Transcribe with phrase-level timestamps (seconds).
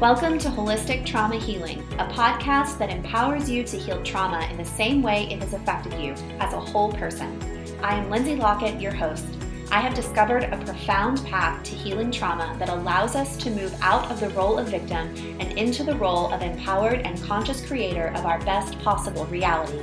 [0.00, 4.64] Welcome to Holistic Trauma Healing, a podcast that empowers you to heal trauma in the
[4.64, 7.36] same way it has affected you as a whole person.
[7.82, 9.26] I am Lindsay Lockett, your host.
[9.72, 14.08] I have discovered a profound path to healing trauma that allows us to move out
[14.08, 18.24] of the role of victim and into the role of empowered and conscious creator of
[18.24, 19.80] our best possible reality.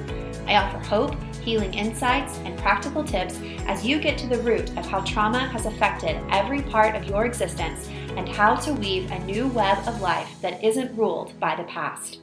[0.47, 3.37] I offer hope, healing insights, and practical tips
[3.67, 7.25] as you get to the root of how trauma has affected every part of your
[7.25, 11.63] existence and how to weave a new web of life that isn't ruled by the
[11.65, 12.19] past.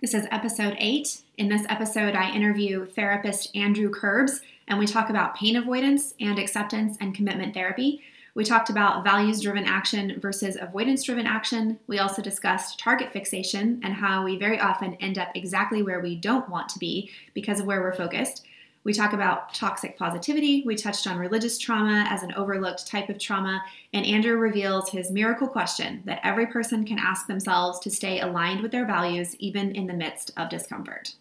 [0.00, 1.22] This is episode eight.
[1.36, 6.38] In this episode, I interview therapist Andrew Curbs, and we talk about pain avoidance and
[6.38, 8.02] acceptance and commitment therapy.
[8.34, 11.78] We talked about values driven action versus avoidance driven action.
[11.86, 16.16] We also discussed target fixation and how we very often end up exactly where we
[16.16, 18.46] don't want to be because of where we're focused.
[18.84, 20.64] We talk about toxic positivity.
[20.66, 23.62] We touched on religious trauma as an overlooked type of trauma.
[23.92, 28.60] And Andrew reveals his miracle question that every person can ask themselves to stay aligned
[28.60, 31.14] with their values, even in the midst of discomfort.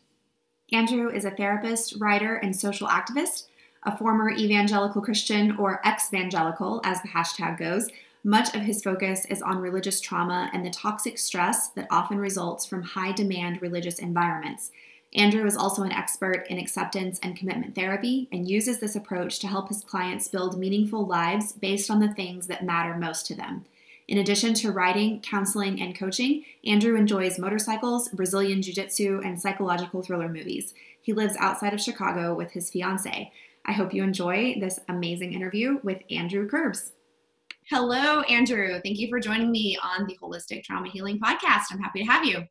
[0.72, 3.48] Andrew is a therapist, writer, and social activist,
[3.84, 7.90] a former evangelical Christian or evangelical, as the hashtag goes.
[8.24, 12.66] Much of his focus is on religious trauma and the toxic stress that often results
[12.66, 14.72] from high demand religious environments.
[15.14, 19.48] Andrew is also an expert in acceptance and commitment therapy and uses this approach to
[19.48, 23.66] help his clients build meaningful lives based on the things that matter most to them.
[24.08, 30.02] In addition to writing, counseling, and coaching, Andrew enjoys motorcycles, Brazilian Jiu Jitsu, and psychological
[30.02, 30.74] thriller movies.
[31.02, 33.32] He lives outside of Chicago with his fiance.
[33.66, 36.94] I hope you enjoy this amazing interview with Andrew Curbs.
[37.70, 38.82] Hello, Andrew.
[38.82, 41.66] Thank you for joining me on the Holistic Trauma Healing Podcast.
[41.72, 42.48] I'm happy to have you.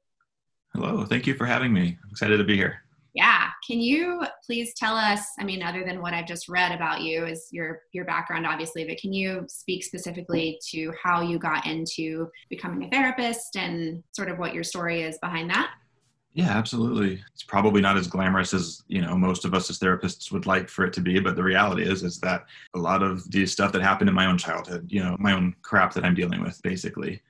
[0.75, 1.99] Hello, thank you for having me.
[2.03, 2.83] I'm excited to be here.
[3.13, 5.21] Yeah, can you please tell us?
[5.39, 8.85] I mean, other than what I've just read about you, is your your background, obviously,
[8.85, 14.31] but can you speak specifically to how you got into becoming a therapist and sort
[14.31, 15.73] of what your story is behind that?
[16.35, 17.21] Yeah, absolutely.
[17.33, 20.69] It's probably not as glamorous as you know most of us as therapists would like
[20.69, 22.45] for it to be, but the reality is is that
[22.75, 25.57] a lot of the stuff that happened in my own childhood, you know, my own
[25.63, 27.21] crap that I'm dealing with, basically,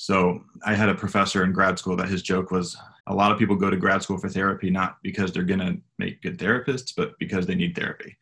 [0.00, 2.76] so I had a professor in grad school that his joke was
[3.08, 5.78] a lot of people go to grad school for therapy not because they're going to
[5.98, 8.16] make good therapists, but because they need therapy.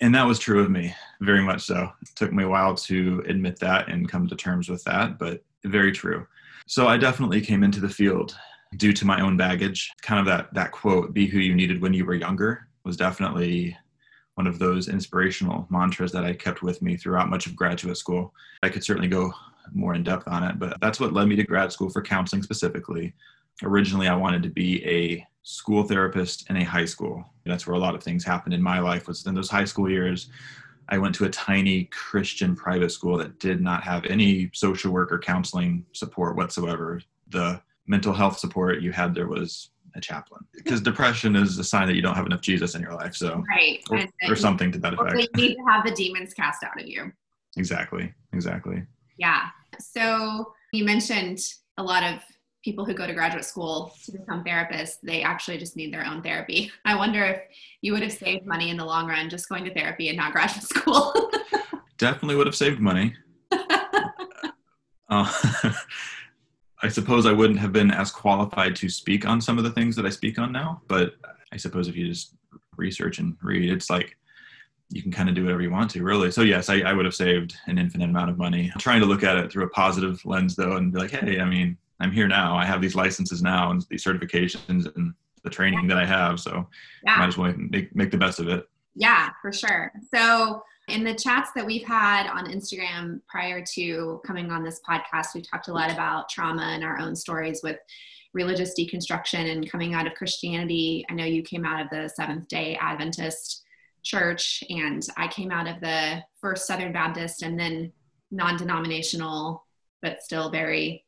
[0.00, 1.90] And that was true of me, very much so.
[2.00, 5.42] It took me a while to admit that and come to terms with that, but
[5.64, 6.26] very true.
[6.66, 8.36] So I definitely came into the field
[8.76, 9.90] due to my own baggage.
[10.02, 13.76] Kind of that that quote, be who you needed when you were younger, was definitely
[14.36, 18.32] one of those inspirational mantras that I kept with me throughout much of graduate school.
[18.62, 19.32] I could certainly go
[19.72, 20.58] more in depth on it.
[20.58, 23.12] But that's what led me to grad school for counseling specifically.
[23.62, 27.24] Originally, I wanted to be a school therapist in a high school.
[27.44, 29.08] That's where a lot of things happened in my life.
[29.08, 30.28] Was in those high school years.
[30.88, 35.12] I went to a tiny Christian private school that did not have any social work
[35.12, 37.00] or counseling support whatsoever.
[37.28, 41.86] The mental health support you had there was a chaplain because depression is a sign
[41.88, 43.14] that you don't have enough Jesus in your life.
[43.14, 45.16] So, right, or, or something to that effect.
[45.16, 47.12] You need to have the demons cast out of you.
[47.56, 48.12] Exactly.
[48.32, 48.82] Exactly.
[49.16, 49.48] Yeah.
[49.78, 51.40] So you mentioned
[51.78, 52.20] a lot of
[52.62, 56.22] people who go to graduate school to become therapists, they actually just need their own
[56.22, 56.70] therapy.
[56.84, 57.40] I wonder if
[57.80, 60.32] you would have saved money in the long run just going to therapy and not
[60.32, 61.30] graduate school.
[61.98, 63.14] Definitely would have saved money.
[65.10, 65.32] uh,
[66.82, 69.96] I suppose I wouldn't have been as qualified to speak on some of the things
[69.96, 71.14] that I speak on now, but
[71.52, 72.34] I suppose if you just
[72.76, 74.16] research and read, it's like
[74.88, 76.30] you can kind of do whatever you want to, really.
[76.30, 78.70] So yes, I, I would have saved an infinite amount of money.
[78.72, 81.38] I'm trying to look at it through a positive lens, though, and be like, hey,
[81.38, 82.56] I mean, I'm here now.
[82.56, 86.40] I have these licenses now and these certifications and the training that I have.
[86.40, 86.66] So
[87.04, 87.16] yeah.
[87.16, 88.68] might as well make make the best of it.
[88.94, 89.92] Yeah, for sure.
[90.12, 95.34] So in the chats that we've had on Instagram prior to coming on this podcast,
[95.34, 97.78] we talked a lot about trauma and our own stories with
[98.32, 101.04] religious deconstruction and coming out of Christianity.
[101.10, 103.64] I know you came out of the Seventh day Adventist
[104.02, 107.92] church and I came out of the first Southern Baptist and then
[108.30, 109.64] non denominational,
[110.02, 111.04] but still very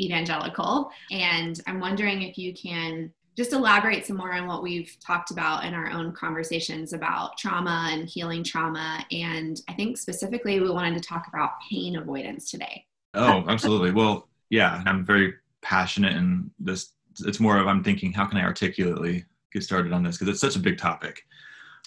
[0.00, 0.90] evangelical.
[1.10, 5.64] And I'm wondering if you can just elaborate some more on what we've talked about
[5.64, 9.04] in our own conversations about trauma and healing trauma.
[9.12, 12.86] And I think specifically we wanted to talk about pain avoidance today.
[13.12, 13.92] Oh, absolutely.
[13.92, 16.92] well, yeah, I'm very passionate in this.
[17.26, 20.16] It's more of I'm thinking, how can I articulately get started on this?
[20.16, 21.24] Because it's such a big topic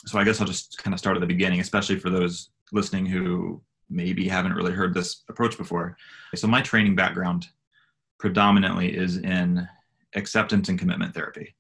[0.06, 3.06] so I guess I'll just kind of start at the beginning, especially for those listening
[3.06, 5.98] who maybe haven't really heard this approach before.
[6.36, 7.48] So my training background
[8.20, 9.68] predominantly is in
[10.16, 11.56] acceptance and commitment therapy.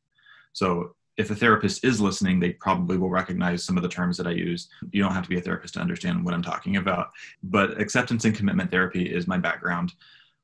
[0.54, 4.28] So if a therapist is listening, they probably will recognize some of the terms that
[4.28, 4.70] I use.
[4.92, 7.10] You don't have to be a therapist to understand what I'm talking about.
[7.44, 9.94] But acceptance and commitment therapy is my background.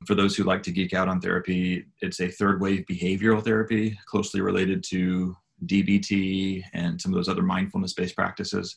[0.06, 3.98] For those who like to geek out on therapy, it's a third wave behavioral therapy
[4.06, 5.36] closely related to
[5.66, 8.76] DBT and some of those other mindfulness based practices.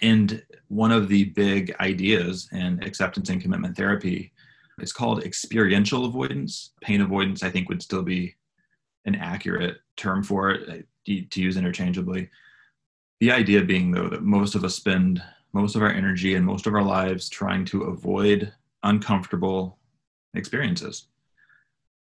[0.00, 4.32] And one of the big ideas in acceptance and commitment therapy
[4.78, 6.72] is called experiential avoidance.
[6.80, 8.34] Pain avoidance, I think, would still be
[9.04, 12.30] an accurate term for it uh, to use interchangeably.
[13.20, 15.22] The idea being, though, that most of us spend
[15.52, 19.78] most of our energy and most of our lives trying to avoid uncomfortable
[20.34, 21.06] experiences,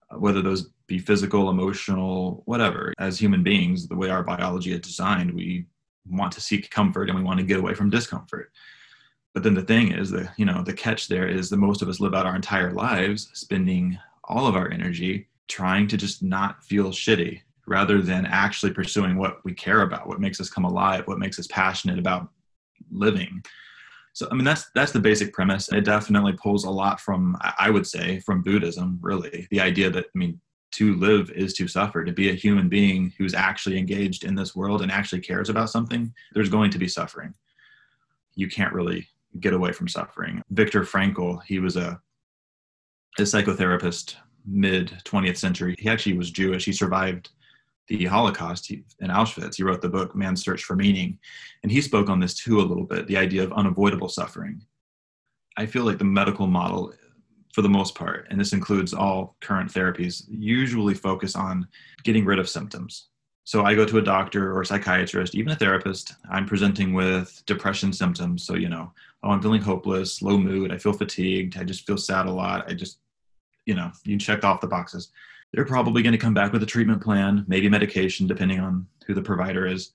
[0.10, 2.94] uh, whether those be physical, emotional, whatever.
[3.00, 5.66] As human beings, the way our biology is designed, we
[6.10, 8.52] want to seek comfort and we want to get away from discomfort.
[9.34, 11.90] But then the thing is that, you know, the catch there is that most of
[11.90, 16.64] us live out our entire lives spending all of our energy trying to just not
[16.64, 21.08] feel shitty rather than actually pursuing what we care about, what makes us come alive,
[21.08, 22.30] what makes us passionate about
[22.92, 23.44] living.
[24.14, 25.72] So I mean that's that's the basic premise.
[25.72, 29.48] It definitely pulls a lot from I would say from Buddhism, really.
[29.50, 30.40] The idea that I mean
[30.74, 32.04] to live is to suffer.
[32.04, 35.70] To be a human being who's actually engaged in this world and actually cares about
[35.70, 37.34] something, there's going to be suffering.
[38.36, 39.08] You can't really
[39.40, 40.42] get away from suffering.
[40.52, 42.00] Viktor Frankl, he was a,
[43.20, 44.16] a psychotherapist
[44.46, 45.76] mid 20th century.
[45.80, 46.66] He actually was Jewish.
[46.66, 47.30] He survived
[47.88, 49.56] the Holocaust in Auschwitz.
[49.56, 51.20] He wrote the book Man's Search for Meaning.
[51.64, 54.62] And he spoke on this too a little bit the idea of unavoidable suffering.
[55.58, 56.94] I feel like the medical model
[57.54, 61.68] for the most part, and this includes all current therapies, usually focus on
[62.04, 63.10] getting rid of symptoms.
[63.44, 66.16] So I go to a doctor or a psychiatrist, even a therapist.
[66.32, 68.44] I'm presenting with depression symptoms.
[68.44, 68.92] So, you know,
[69.24, 72.70] oh, I'm feeling hopeless, low mood, I feel fatigued, I just feel sad a lot.
[72.70, 73.00] I just,
[73.66, 75.12] you know, you check off the boxes.
[75.54, 79.14] They're probably going to come back with a treatment plan, maybe medication, depending on who
[79.14, 79.94] the provider is.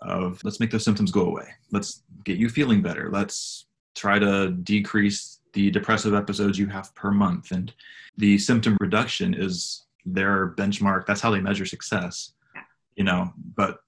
[0.00, 1.48] Of let's make those symptoms go away.
[1.72, 3.10] Let's get you feeling better.
[3.10, 3.66] Let's
[3.96, 7.50] try to decrease the depressive episodes you have per month.
[7.50, 7.72] And
[8.16, 11.04] the symptom reduction is their benchmark.
[11.04, 12.32] That's how they measure success,
[12.94, 13.32] you know.
[13.56, 13.80] But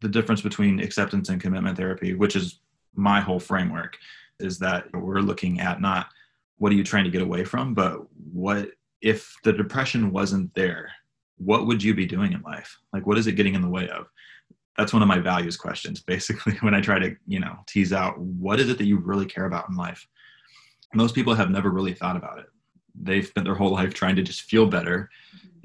[0.00, 2.58] the difference between acceptance and commitment therapy, which is
[2.94, 3.96] my whole framework,
[4.40, 6.08] is that we're looking at not
[6.58, 8.00] what are you trying to get away from, but
[8.32, 8.70] what
[9.00, 10.90] if the depression wasn't there,
[11.36, 12.76] what would you be doing in life?
[12.92, 14.06] Like, what is it getting in the way of?
[14.76, 18.18] That's one of my values questions, basically, when I try to, you know, tease out
[18.18, 20.06] what is it that you really care about in life?
[20.94, 22.46] most people have never really thought about it.
[22.94, 25.10] They've spent their whole life trying to just feel better.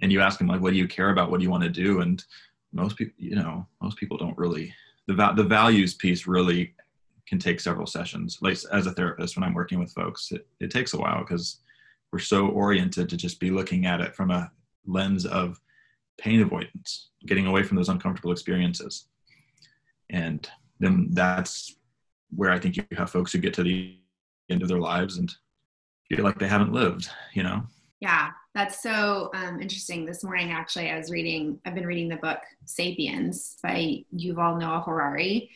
[0.01, 1.31] And you ask them like, what do you care about?
[1.31, 2.01] What do you want to do?
[2.01, 2.23] And
[2.73, 4.73] most people, you know, most people don't really,
[5.07, 6.73] the, va- the values piece really
[7.27, 8.37] can take several sessions.
[8.41, 11.59] Like as a therapist, when I'm working with folks, it, it takes a while because
[12.11, 14.51] we're so oriented to just be looking at it from a
[14.85, 15.59] lens of
[16.17, 19.07] pain avoidance, getting away from those uncomfortable experiences.
[20.09, 20.47] And
[20.79, 21.75] then that's
[22.35, 23.97] where I think you have folks who get to the
[24.49, 25.33] end of their lives and
[26.09, 27.63] feel like they haven't lived, you know?
[27.99, 30.05] Yeah, that's so um, interesting.
[30.05, 34.83] This morning, actually, I was reading, I've been reading the book Sapiens by Yuval Noah
[34.85, 35.49] Harari.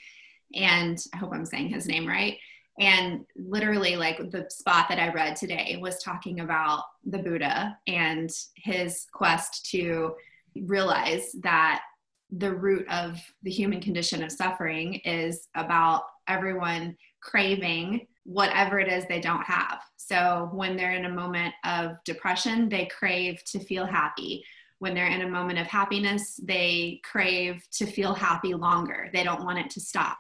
[0.56, 2.38] And I hope I'm saying his name right.
[2.80, 8.30] And literally, like the spot that I read today was talking about the Buddha and
[8.56, 10.14] his quest to
[10.56, 11.82] realize that
[12.30, 19.06] the root of the human condition of suffering is about everyone craving whatever it is
[19.06, 19.80] they don't have.
[19.96, 24.44] So when they're in a moment of depression, they crave to feel happy.
[24.80, 29.10] When they're in a moment of happiness, they crave to feel happy longer.
[29.14, 30.18] They don't want it to stop.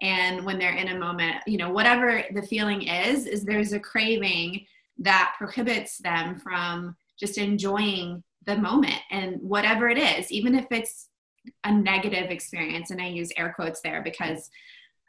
[0.00, 3.80] And when they're in a moment, you know, whatever the feeling is, is there's a
[3.80, 4.66] craving
[4.98, 11.08] that prohibits them from just enjoying the moment and whatever it is, even if it's
[11.64, 12.90] a negative experience.
[12.90, 14.50] And I use air quotes there because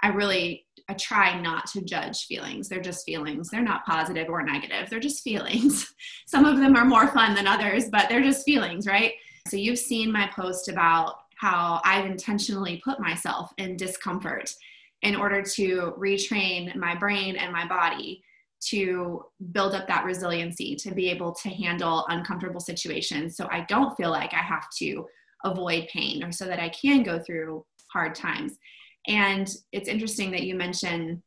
[0.01, 2.69] I really I try not to judge feelings.
[2.69, 3.49] They're just feelings.
[3.49, 4.89] They're not positive or negative.
[4.89, 5.93] They're just feelings.
[6.27, 9.13] Some of them are more fun than others, but they're just feelings, right?
[9.47, 14.53] So you've seen my post about how I've intentionally put myself in discomfort
[15.01, 18.23] in order to retrain my brain and my body
[18.61, 23.95] to build up that resiliency to be able to handle uncomfortable situations so I don't
[23.95, 25.05] feel like I have to
[25.43, 28.57] avoid pain or so that I can go through hard times.
[29.07, 31.21] And it's interesting that you mentioned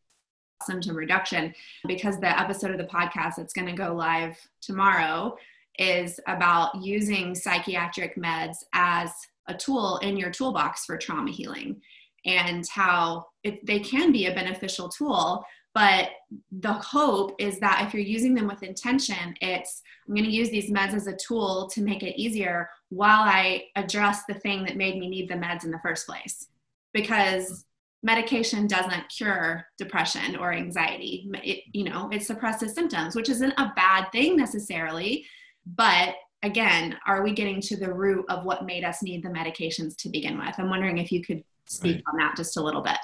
[0.65, 1.55] symptom reduction
[1.87, 5.37] because the episode of the podcast that's going to go live tomorrow
[5.79, 9.13] is about using psychiatric meds as
[9.47, 11.81] a tool in your toolbox for trauma healing
[12.29, 15.45] and how it, they can be a beneficial tool
[15.75, 16.11] But
[16.51, 20.51] the hope is that if you're using them with intention, it's I'm going to use
[20.51, 24.77] these meds as a tool to make it easier while I address the thing that
[24.77, 26.49] made me need the meds in the first place.
[26.93, 27.65] Because
[28.03, 31.31] medication doesn't cure depression or anxiety.
[31.45, 35.27] It, you know, it suppresses symptoms, which isn't a bad thing necessarily.
[35.65, 39.97] But again, are we getting to the root of what made us need the medications
[39.99, 40.55] to begin with?
[40.59, 42.05] I'm wondering if you could speak right.
[42.09, 42.99] on that just a little bit.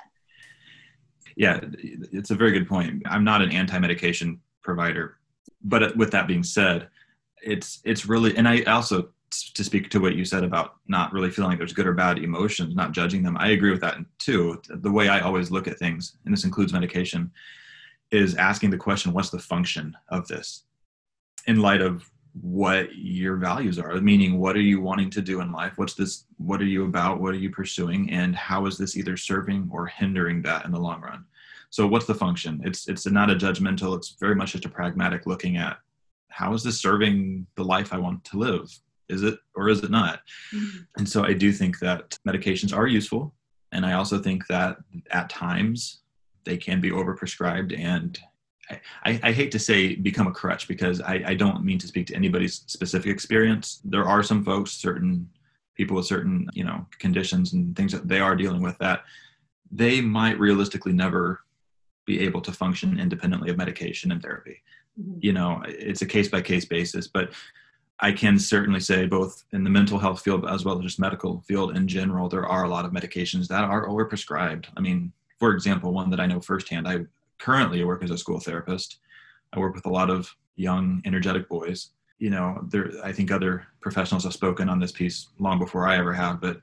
[1.36, 1.60] Yeah,
[2.12, 3.02] it's a very good point.
[3.06, 5.18] I'm not an anti-medication provider,
[5.62, 6.88] but with that being said,
[7.42, 9.10] it's it's really, and I also
[9.54, 12.18] to speak to what you said about not really feeling like there's good or bad
[12.18, 13.36] emotions, not judging them.
[13.38, 14.62] I agree with that too.
[14.68, 17.32] The way I always look at things, and this includes medication,
[18.12, 20.64] is asking the question, what's the function of this?
[21.46, 22.08] In light of
[22.40, 25.74] what your values are, meaning what are you wanting to do in life?
[25.76, 27.20] What's this, what are you about?
[27.20, 28.10] What are you pursuing?
[28.10, 31.24] And how is this either serving or hindering that in the long run?
[31.70, 32.60] So what's the function?
[32.64, 35.78] It's it's not a judgmental, it's very much just a pragmatic looking at
[36.28, 38.68] how is this serving the life I want to live?
[39.08, 40.20] is it or is it not
[40.54, 40.78] mm-hmm.
[40.96, 43.34] and so i do think that medications are useful
[43.72, 44.76] and i also think that
[45.10, 46.00] at times
[46.44, 48.18] they can be overprescribed and
[48.70, 52.06] I, I, hate to say become a crutch because I, I don't mean to speak
[52.08, 55.28] to anybody's specific experience there are some folks certain
[55.74, 59.04] people with certain you know conditions and things that they are dealing with that
[59.70, 61.40] they might realistically never
[62.06, 64.62] be able to function independently of medication and therapy
[64.98, 65.18] mm-hmm.
[65.20, 67.32] you know it's a case by case basis but
[68.00, 71.40] I can certainly say, both in the mental health field as well as just medical
[71.42, 74.66] field in general, there are a lot of medications that are overprescribed.
[74.76, 77.04] I mean, for example, one that I know firsthand, I
[77.44, 79.00] currently I work as a school therapist.
[79.52, 81.90] I work with a lot of young, energetic boys.
[82.18, 85.98] You know, there, I think other professionals have spoken on this piece long before I
[85.98, 86.62] ever have, but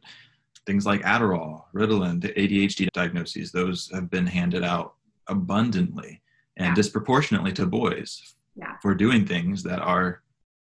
[0.65, 4.95] things like Adderall, Ritalin, the ADHD diagnoses, those have been handed out
[5.27, 6.21] abundantly
[6.57, 6.75] and yeah.
[6.75, 8.77] disproportionately to boys yeah.
[8.81, 10.23] for doing things that are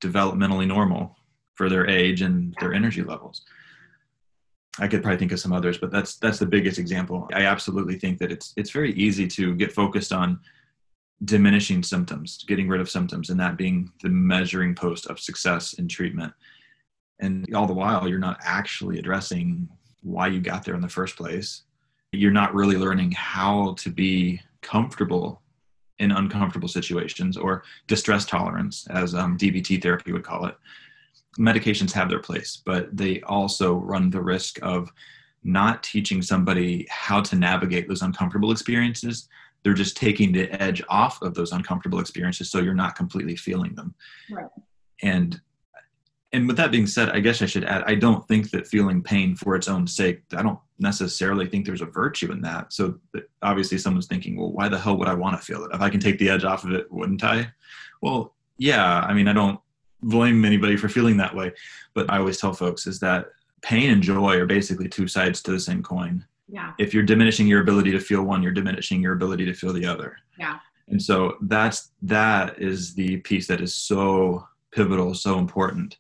[0.02, 1.16] developmentally normal
[1.56, 3.42] for their age and their energy levels.
[4.80, 7.30] I could probably think of some others, but that's that's the biggest example.
[7.34, 10.40] I absolutely think that it's it's very easy to get focused on
[11.24, 15.88] diminishing symptoms, getting rid of symptoms, and that being the measuring post of success in
[15.88, 16.34] treatment.
[17.20, 19.70] And all the while, you're not actually addressing
[20.02, 21.64] why you got there in the first place.
[22.12, 25.42] You're not really learning how to be comfortable
[26.00, 30.58] in uncomfortable situations or distress tolerance, as um, DBT therapy would call it.
[31.40, 34.92] Medications have their place, but they also run the risk of
[35.44, 39.28] not teaching somebody how to navigate those uncomfortable experiences.
[39.64, 43.76] They're just taking the edge off of those uncomfortable experiences so you're not completely feeling
[43.76, 43.94] them.
[44.30, 44.50] Right.
[45.02, 45.40] And
[46.34, 49.02] and with that being said, I guess I should add, I don't think that feeling
[49.02, 52.74] pain for its own sake, I don't necessarily think there's a virtue in that.
[52.74, 53.00] So
[53.42, 55.72] obviously someone's thinking, well, why the hell would I want to feel it?
[55.74, 57.54] If I can take the edge off of it, wouldn't I?
[58.02, 59.62] Well, yeah, I mean, I don't
[60.06, 61.54] blame anybody for feeling that way,
[61.94, 63.28] but I always tell folks is that
[63.62, 66.26] pain and joy are basically two sides to the same coin.
[66.48, 66.74] Yeah.
[66.78, 69.86] If you're diminishing your ability to feel one, you're diminishing your ability to feel the
[69.86, 70.18] other.
[70.38, 70.60] Yeah.
[70.88, 75.98] And so that's that is the piece that is so pivotal, so important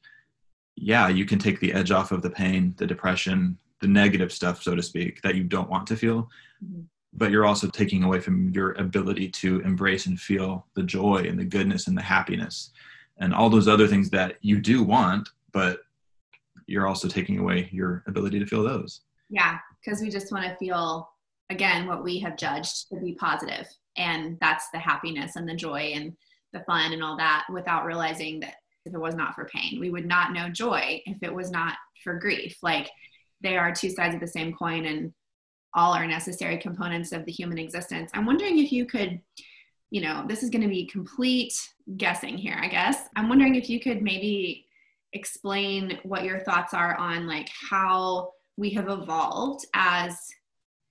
[0.75, 4.61] yeah, you can take the edge off of the pain, the depression, the negative stuff,
[4.61, 6.29] so to speak, that you don't want to feel.
[6.63, 6.81] Mm-hmm.
[7.13, 11.39] But you're also taking away from your ability to embrace and feel the joy and
[11.39, 12.71] the goodness and the happiness
[13.19, 15.79] and all those other things that you do want, but
[16.67, 19.01] you're also taking away your ability to feel those.
[19.29, 21.09] Yeah, because we just want to feel,
[21.49, 23.67] again, what we have judged to be positive,
[23.97, 26.15] And that's the happiness and the joy and
[26.53, 28.55] the fun and all that without realizing that
[28.85, 29.79] if it was not for pain.
[29.79, 32.57] We would not know joy if it was not for grief.
[32.61, 32.89] Like
[33.41, 35.13] they are two sides of the same coin and
[35.73, 38.11] all are necessary components of the human existence.
[38.13, 39.19] I'm wondering if you could,
[39.95, 41.53] you know, this is going to be complete
[41.95, 43.07] guessing here, I guess.
[43.15, 44.65] I'm wondering if you could maybe
[45.13, 50.19] explain what your thoughts are on like how we have evolved as,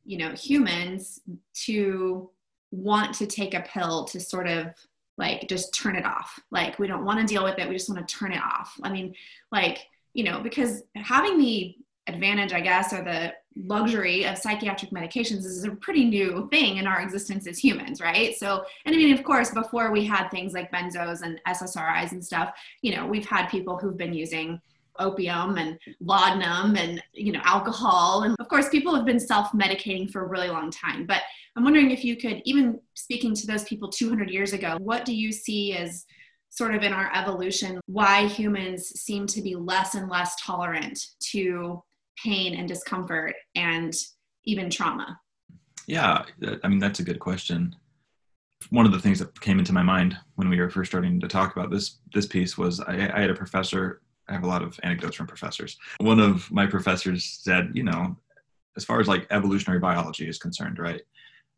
[0.07, 1.21] you know, humans
[1.65, 2.31] to
[2.71, 4.69] want to take a pill to sort of
[5.19, 7.89] like just turn it off like we don't want to deal with it we just
[7.89, 9.15] want to turn it off i mean
[9.53, 9.79] like
[10.13, 11.73] you know because having the
[12.09, 16.87] advantage i guess or the luxury of psychiatric medications is a pretty new thing in
[16.87, 18.37] our existence as humans right?
[18.37, 22.25] So and i mean of course before we had things like benzos and ssris and
[22.25, 24.61] stuff you know we've had people who've been using
[24.99, 28.23] opium and laudanum and you know alcohol.
[28.23, 31.07] And of course people have been self-medicating for a really long time.
[31.07, 31.23] But
[31.57, 35.15] i'm wondering if you could even speaking to those people 200 years ago what do
[35.15, 36.05] you see as
[36.51, 41.83] sort of in our evolution why humans seem to be less and less tolerant to
[42.23, 43.95] pain and discomfort and
[44.45, 45.19] even trauma
[45.87, 46.25] yeah
[46.63, 47.75] i mean that's a good question
[48.71, 51.29] one of the things that came into my mind when we were first starting to
[51.29, 54.01] talk about this this piece was I, I had a professor.
[54.29, 55.77] I have a lot of anecdotes from professors.
[55.99, 58.17] One of my professors said, you know,
[58.77, 61.03] as far as like evolutionary biology is concerned, right?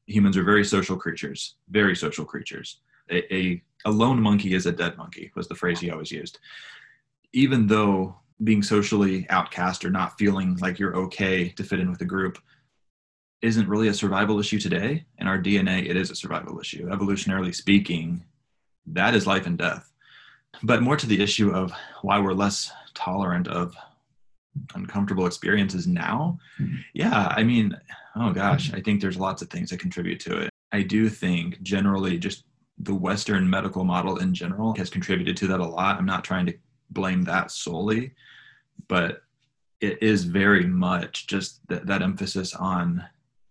[0.07, 2.81] Humans are very social creatures, very social creatures.
[3.11, 6.41] A, a, a lone monkey is a dead monkey was the phrase he always used.
[7.33, 12.01] Even though being socially outcast or not feeling like you're okay to fit in with
[12.01, 12.39] a group
[13.43, 15.05] isn't really a survival issue today.
[15.19, 16.89] In our DNA, it is a survival issue.
[16.89, 18.25] Evolutionarily speaking,
[18.87, 19.93] that is life and death.
[20.63, 23.77] But more to the issue of why we're less tolerant of
[24.75, 26.39] uncomfortable experiences now.
[26.59, 26.77] Mm-hmm.
[26.95, 27.77] Yeah, I mean,
[28.17, 30.51] oh gosh, I think there's lots of things that contribute to it.
[30.73, 32.45] I do think generally just
[32.79, 35.99] the Western medical model in general has contributed to that a lot.
[35.99, 36.55] I'm not trying to
[36.91, 38.13] blame that solely,
[38.89, 39.23] but
[39.81, 43.05] it is very much just th- that emphasis on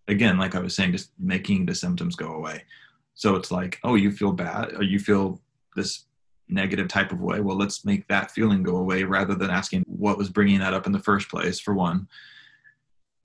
[0.07, 2.63] again, like I was saying, just making the symptoms go away.
[3.15, 5.39] So it's like, oh, you feel bad or you feel
[5.75, 6.05] this
[6.47, 7.39] negative type of way.
[7.39, 10.85] Well, let's make that feeling go away rather than asking what was bringing that up
[10.85, 12.07] in the first place, for one,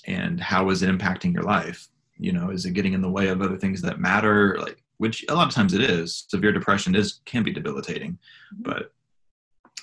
[0.06, 1.88] and how is it impacting your life?
[2.18, 4.58] You know, is it getting in the way of other things that matter?
[4.58, 6.26] Like, which a lot of times it is.
[6.28, 8.18] Severe depression is can be debilitating,
[8.58, 8.92] but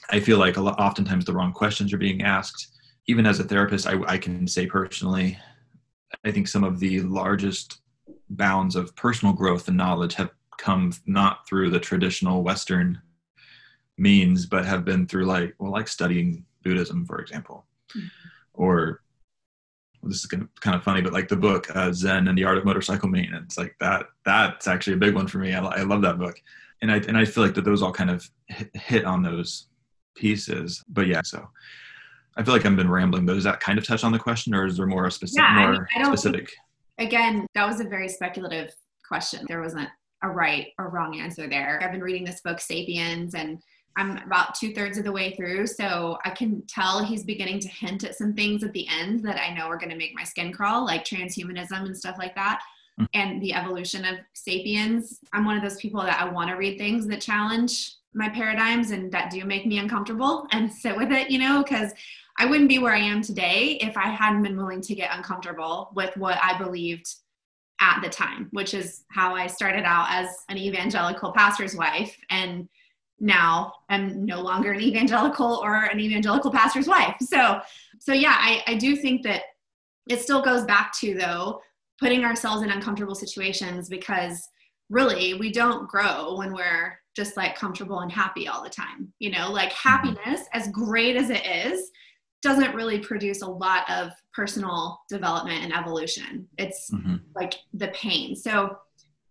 [0.10, 2.76] I feel like a lot, oftentimes the wrong questions are being asked.
[3.08, 5.38] Even as a therapist, I, I can say personally,
[6.26, 7.82] I think some of the largest
[8.30, 13.02] bounds of personal growth and knowledge have come not through the traditional Western
[13.98, 18.08] means, but have been through like, well, like studying Buddhism, for example, mm-hmm.
[18.54, 19.02] or
[20.02, 22.58] well, this is kind of funny, but like the book uh, Zen and the Art
[22.58, 24.06] of Motorcycle Maintenance, like that.
[24.26, 25.54] That's actually a big one for me.
[25.54, 26.40] I, I love that book,
[26.82, 28.30] and I and I feel like that those all kind of
[28.74, 29.67] hit on those
[30.18, 30.84] pieces.
[30.90, 31.48] But yeah, so
[32.36, 34.54] I feel like I've been rambling, but does that kind of touch on the question,
[34.54, 35.44] or is there more specific?
[35.44, 36.52] Yeah, more I, I specific?
[36.98, 38.74] Think, again, that was a very speculative
[39.08, 39.46] question.
[39.48, 39.90] There wasn't
[40.24, 41.82] a right or wrong answer there.
[41.82, 43.60] I've been reading this book, *Sapiens*, and
[43.98, 47.68] I'm about two thirds of the way through, so I can tell he's beginning to
[47.68, 50.24] hint at some things at the end that I know are going to make my
[50.24, 52.62] skin crawl, like transhumanism and stuff like that.
[53.00, 53.08] Mm.
[53.14, 55.20] And the evolution of sapiens.
[55.34, 58.92] I'm one of those people that I want to read things that challenge my paradigms
[58.92, 61.94] and that do make me uncomfortable and sit with it, you know, because
[62.40, 65.92] I wouldn't be where I am today if I hadn't been willing to get uncomfortable
[65.96, 67.16] with what I believed
[67.80, 72.16] at the time, which is how I started out as an evangelical pastor's wife.
[72.30, 72.68] And
[73.20, 77.16] now I'm no longer an evangelical or an evangelical pastor's wife.
[77.22, 77.60] So,
[78.00, 79.44] so yeah, I, I do think that
[80.08, 81.62] it still goes back to though,
[82.00, 84.48] putting ourselves in uncomfortable situations because
[84.90, 89.12] really we don't grow when we're just like comfortable and happy all the time.
[89.20, 89.90] You know, like mm-hmm.
[89.90, 91.90] happiness, as great as it is,
[92.42, 96.48] doesn't really produce a lot of personal development and evolution.
[96.58, 97.16] It's mm-hmm.
[97.36, 98.36] like the pain.
[98.36, 98.78] So,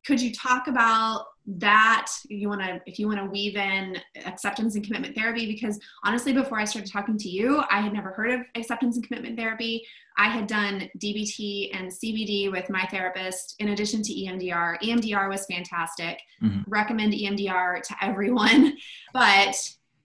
[0.05, 4.75] could you talk about that you want to if you want to weave in acceptance
[4.75, 8.33] and commitment therapy because honestly before i started talking to you i had never heard
[8.33, 9.87] of acceptance and commitment therapy
[10.19, 15.47] i had done dbt and cbt with my therapist in addition to emdr emdr was
[15.47, 16.61] fantastic mm-hmm.
[16.67, 18.77] recommend emdr to everyone
[19.13, 19.57] but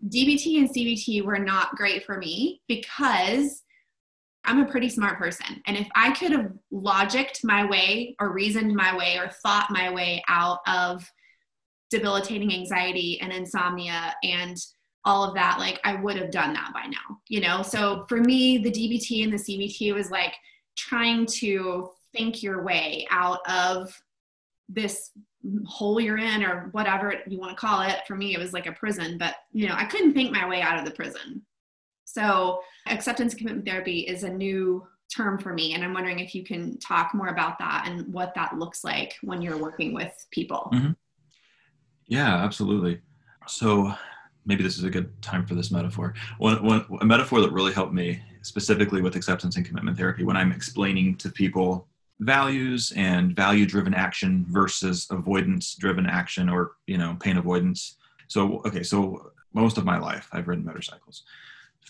[0.08, 3.62] DBT and CBT were not great for me because
[4.44, 5.62] I'm a pretty smart person.
[5.68, 9.92] And if I could have logicked my way or reasoned my way or thought my
[9.92, 11.08] way out of
[11.92, 14.58] debilitating anxiety and insomnia and
[15.06, 17.64] all of that, like I would have done that by now, you know?
[17.64, 20.34] So for me, the DBT and the CBT was like
[20.78, 23.98] trying to think your way out of
[24.70, 25.12] this
[25.66, 28.68] hole you're in or whatever you want to call it for me it was like
[28.68, 31.42] a prison but you know i couldn't think my way out of the prison
[32.06, 36.44] so acceptance commitment therapy is a new term for me and i'm wondering if you
[36.44, 40.70] can talk more about that and what that looks like when you're working with people
[40.74, 40.92] mm-hmm.
[42.06, 43.02] yeah absolutely
[43.48, 43.92] so
[44.46, 46.14] maybe this is a good time for this metaphor.
[46.38, 50.36] One, one, a metaphor that really helped me specifically with acceptance and commitment therapy when
[50.36, 51.88] i'm explaining to people
[52.20, 57.98] values and value driven action versus avoidance driven action or you know pain avoidance.
[58.28, 61.24] So okay so most of my life i've ridden motorcycles.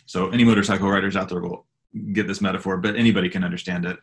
[0.06, 1.66] So any motorcycle riders out there will
[2.14, 3.98] get this metaphor but anybody can understand it.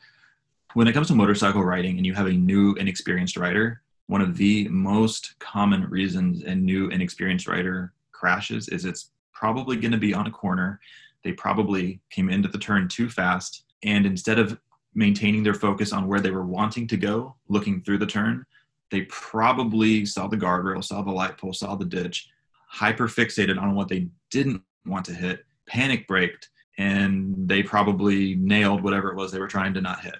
[0.75, 4.37] When it comes to motorcycle riding and you have a new inexperienced rider one of
[4.37, 10.15] the most common reasons a new inexperienced rider crashes is it's probably going to be
[10.15, 10.81] on a corner
[11.25, 14.59] they probably came into the turn too fast and instead of
[14.95, 18.45] maintaining their focus on where they were wanting to go, looking through the turn,
[18.91, 22.29] they probably saw the guardrail, saw the light pole, saw the ditch,
[22.69, 28.83] hyper fixated on what they didn't want to hit, panic braked, and they probably nailed
[28.83, 30.17] whatever it was they were trying to not hit.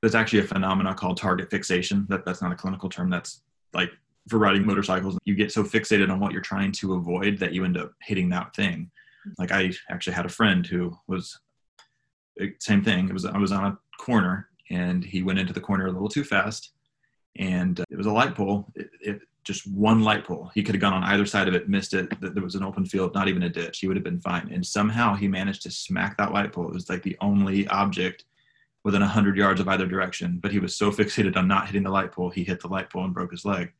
[0.00, 2.06] There's actually a phenomenon called target fixation.
[2.08, 3.10] That that's not a clinical term.
[3.10, 3.42] That's
[3.74, 3.90] like
[4.28, 7.64] for riding motorcycles, you get so fixated on what you're trying to avoid that you
[7.64, 8.90] end up hitting that thing.
[9.38, 11.38] Like I actually had a friend who was
[12.40, 13.08] eh, same thing.
[13.08, 16.08] It was I was on a corner and he went into the corner a little
[16.08, 16.72] too fast,
[17.36, 18.66] and uh, it was a light pole.
[18.74, 20.50] It, it, just one light pole.
[20.54, 22.12] He could have gone on either side of it, missed it.
[22.20, 23.78] There was an open field, not even a ditch.
[23.78, 24.50] He would have been fine.
[24.52, 26.68] And somehow he managed to smack that light pole.
[26.68, 28.26] It was like the only object
[28.84, 30.38] within 100 yards of either direction.
[30.42, 32.90] But he was so fixated on not hitting the light pole, he hit the light
[32.90, 33.72] pole and broke his leg.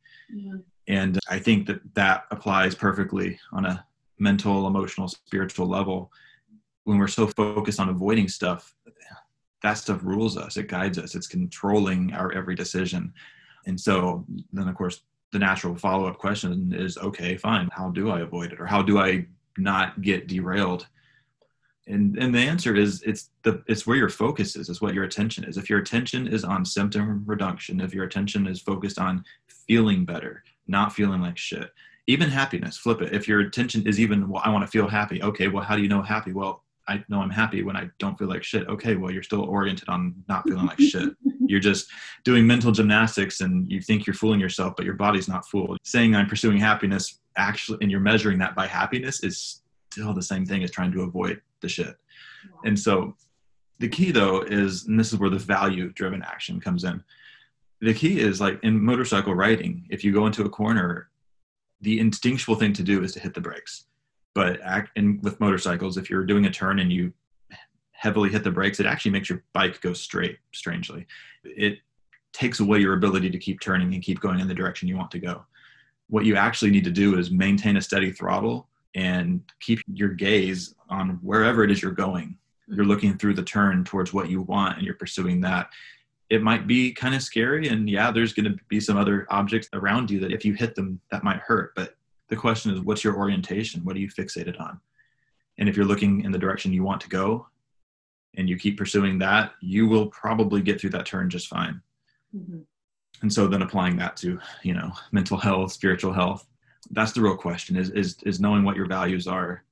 [0.87, 3.85] And I think that that applies perfectly on a
[4.17, 6.11] mental, emotional, spiritual level.
[6.83, 8.73] When we're so focused on avoiding stuff,
[9.61, 13.13] that stuff rules us, it guides us, it's controlling our every decision.
[13.65, 18.09] And so then, of course, the natural follow up question is okay, fine, how do
[18.09, 18.59] I avoid it?
[18.59, 20.87] Or how do I not get derailed?
[21.87, 25.05] And, and the answer is it's the it's where your focus is is what your
[25.05, 29.25] attention is if your attention is on symptom reduction if your attention is focused on
[29.69, 31.69] feeling better not feeling like shit
[32.07, 35.23] even happiness flip it if your attention is even well i want to feel happy
[35.23, 38.17] okay well how do you know happy well I know I'm happy when I don't
[38.17, 38.67] feel like shit.
[38.67, 41.09] Okay, well, you're still oriented on not feeling like shit.
[41.45, 41.87] You're just
[42.23, 45.79] doing mental gymnastics and you think you're fooling yourself, but your body's not fooled.
[45.83, 50.45] Saying I'm pursuing happiness actually, and you're measuring that by happiness is still the same
[50.45, 51.95] thing as trying to avoid the shit.
[52.65, 53.15] And so
[53.79, 57.03] the key though is, and this is where the value driven action comes in.
[57.81, 61.09] The key is like in motorcycle riding, if you go into a corner,
[61.81, 63.85] the instinctual thing to do is to hit the brakes
[64.39, 67.11] but act, and with motorcycles, if you're doing a turn and you
[67.91, 70.37] heavily hit the brakes, it actually makes your bike go straight.
[70.53, 71.05] Strangely,
[71.43, 71.79] it
[72.31, 75.11] takes away your ability to keep turning and keep going in the direction you want
[75.11, 75.43] to go.
[76.07, 80.73] What you actually need to do is maintain a steady throttle and keep your gaze
[80.89, 82.37] on wherever it is you're going.
[82.67, 85.69] You're looking through the turn towards what you want and you're pursuing that.
[86.29, 89.67] It might be kind of scary, and yeah, there's going to be some other objects
[89.73, 91.73] around you that if you hit them, that might hurt.
[91.75, 91.95] But
[92.29, 94.79] the question is what's your orientation what are you fixated on
[95.57, 97.45] and if you're looking in the direction you want to go
[98.37, 101.81] and you keep pursuing that you will probably get through that turn just fine
[102.35, 102.59] mm-hmm.
[103.21, 106.45] and so then applying that to you know mental health spiritual health
[106.91, 109.63] that's the real question is is is knowing what your values are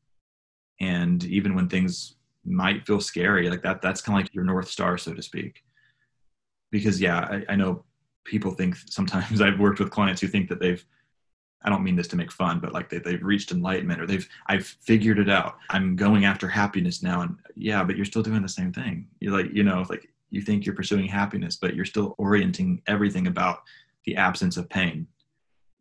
[0.82, 4.70] and even when things might feel scary like that that's kind of like your north
[4.70, 5.64] star so to speak
[6.72, 7.84] because yeah I, I know
[8.24, 10.84] people think sometimes i've worked with clients who think that they've
[11.64, 14.28] I don't mean this to make fun, but like they, they've reached enlightenment or they've,
[14.46, 15.58] I've figured it out.
[15.70, 17.22] I'm going after happiness now.
[17.22, 19.08] And yeah, but you're still doing the same thing.
[19.20, 23.28] You're like, you know, like you think you're pursuing happiness, but you're still orienting everything
[23.28, 23.64] about
[24.06, 25.08] the absence of pain.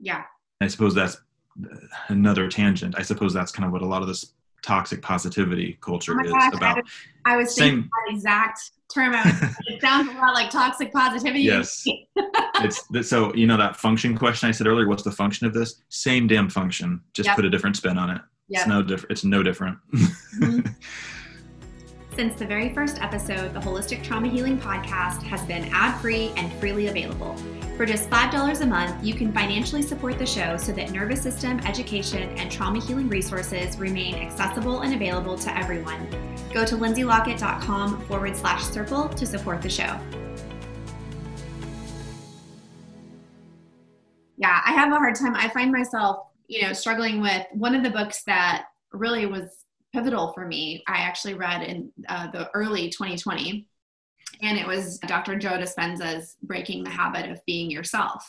[0.01, 0.25] Yeah.
[0.61, 1.19] I suppose that's
[1.63, 1.77] uh,
[2.09, 2.95] another tangent.
[2.99, 4.33] I suppose that's kind of what a lot of this
[4.67, 6.79] toxic positivity culture oh is gosh, about.
[6.79, 6.91] I was,
[7.25, 9.15] I was thinking that exact term.
[9.15, 11.41] it sounds a lot like toxic positivity.
[11.41, 11.85] Yes.
[12.17, 14.89] it's so you know that function question I said earlier.
[14.89, 15.83] What's the function of this?
[15.89, 17.01] Same damn function.
[17.15, 17.37] Just yep.
[17.37, 18.21] put a different spin on it.
[18.49, 18.61] Yep.
[18.61, 19.13] It's no different.
[19.13, 19.79] It's no different.
[19.95, 20.61] Mm-hmm.
[22.17, 26.51] Since the very first episode, the Holistic Trauma Healing Podcast has been ad free and
[26.55, 27.37] freely available.
[27.77, 31.61] For just $5 a month, you can financially support the show so that nervous system
[31.61, 36.09] education and trauma healing resources remain accessible and available to everyone.
[36.55, 40.01] Go to lindsaylockett.com forward slash circle to support the show.
[44.39, 45.35] Yeah, I have a hard time.
[45.35, 49.66] I find myself, you know, struggling with one of the books that really was
[49.97, 50.83] pivotal for me.
[50.87, 53.67] I actually read in uh, the early 2020
[54.43, 55.39] and it was Dr.
[55.39, 58.23] Joe Dispenza's Breaking the Habit of Being Yourself.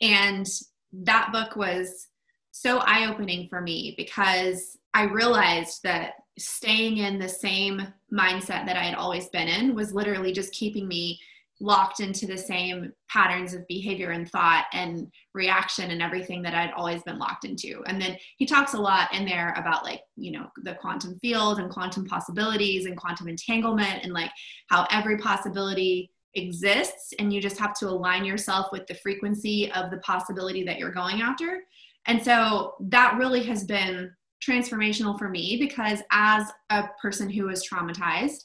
[0.00, 0.44] And
[0.92, 2.08] that book was
[2.50, 8.76] so eye opening for me because I realized that staying in the same mindset that
[8.76, 11.20] I had always been in was literally just keeping me
[11.62, 16.72] locked into the same patterns of behavior and thought and reaction and everything that I'd
[16.72, 17.82] always been locked into.
[17.86, 21.60] And then he talks a lot in there about like, you know, the quantum field
[21.60, 24.30] and quantum possibilities and quantum entanglement and like
[24.70, 29.90] how every possibility exists and you just have to align yourself with the frequency of
[29.90, 31.60] the possibility that you're going after.
[32.06, 34.10] And so that really has been
[34.44, 38.42] transformational for me because as a person who is traumatized,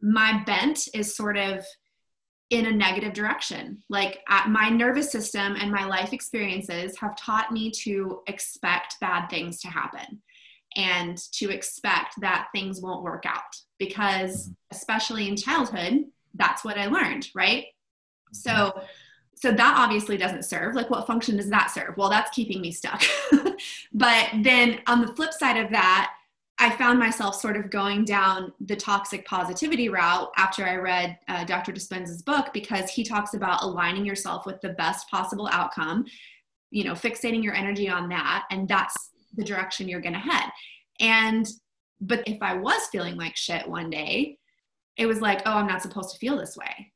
[0.00, 1.64] my bent is sort of
[2.52, 3.82] in a negative direction.
[3.88, 9.58] Like my nervous system and my life experiences have taught me to expect bad things
[9.62, 10.20] to happen
[10.76, 16.86] and to expect that things won't work out because especially in childhood that's what I
[16.86, 17.66] learned, right?
[18.32, 18.80] So
[19.34, 20.74] so that obviously doesn't serve.
[20.74, 21.96] Like what function does that serve?
[21.96, 23.02] Well, that's keeping me stuck.
[23.92, 26.12] but then on the flip side of that,
[26.62, 31.44] I found myself sort of going down the toxic positivity route after I read uh,
[31.44, 31.72] Dr.
[31.72, 36.06] Dispenza's book because he talks about aligning yourself with the best possible outcome
[36.72, 40.50] you know, fixating your energy on that, and that's the direction you're going to head.
[40.98, 41.46] And,
[42.00, 44.38] but if I was feeling like shit one day,
[44.96, 46.92] it was like, oh, I'm not supposed to feel this way.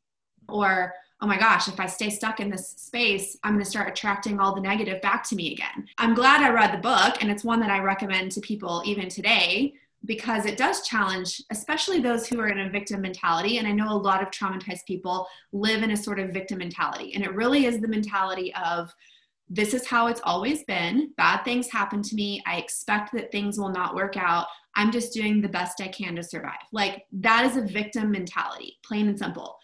[0.48, 3.88] Or, oh my gosh, if I stay stuck in this space, I'm going to start
[3.88, 5.86] attracting all the negative back to me again.
[5.98, 9.08] I'm glad I read the book, and it's one that I recommend to people even
[9.08, 9.74] today
[10.04, 13.58] because it does challenge, especially those who are in a victim mentality.
[13.58, 17.14] And I know a lot of traumatized people live in a sort of victim mentality.
[17.14, 18.94] And it really is the mentality of,
[19.48, 21.12] this is how it's always been.
[21.16, 22.42] Bad things happen to me.
[22.46, 24.46] I expect that things will not work out.
[24.74, 26.58] I'm just doing the best I can to survive.
[26.72, 29.56] Like that is a victim mentality, plain and simple.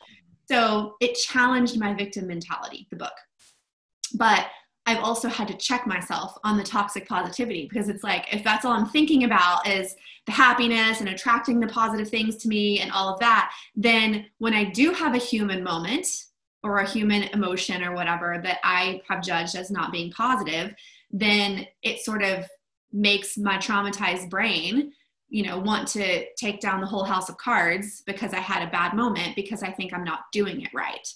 [0.53, 3.15] So it challenged my victim mentality, the book.
[4.15, 4.49] But
[4.85, 8.67] I've also had to check myself on the toxic positivity because it's like if that's
[8.67, 9.95] all I'm thinking about is
[10.27, 14.53] the happiness and attracting the positive things to me and all of that, then when
[14.53, 16.07] I do have a human moment
[16.63, 20.75] or a human emotion or whatever that I have judged as not being positive,
[21.11, 22.47] then it sort of
[22.93, 24.93] makes my traumatized brain
[25.33, 28.71] you know want to take down the whole house of cards because i had a
[28.71, 31.09] bad moment because i think i'm not doing it right.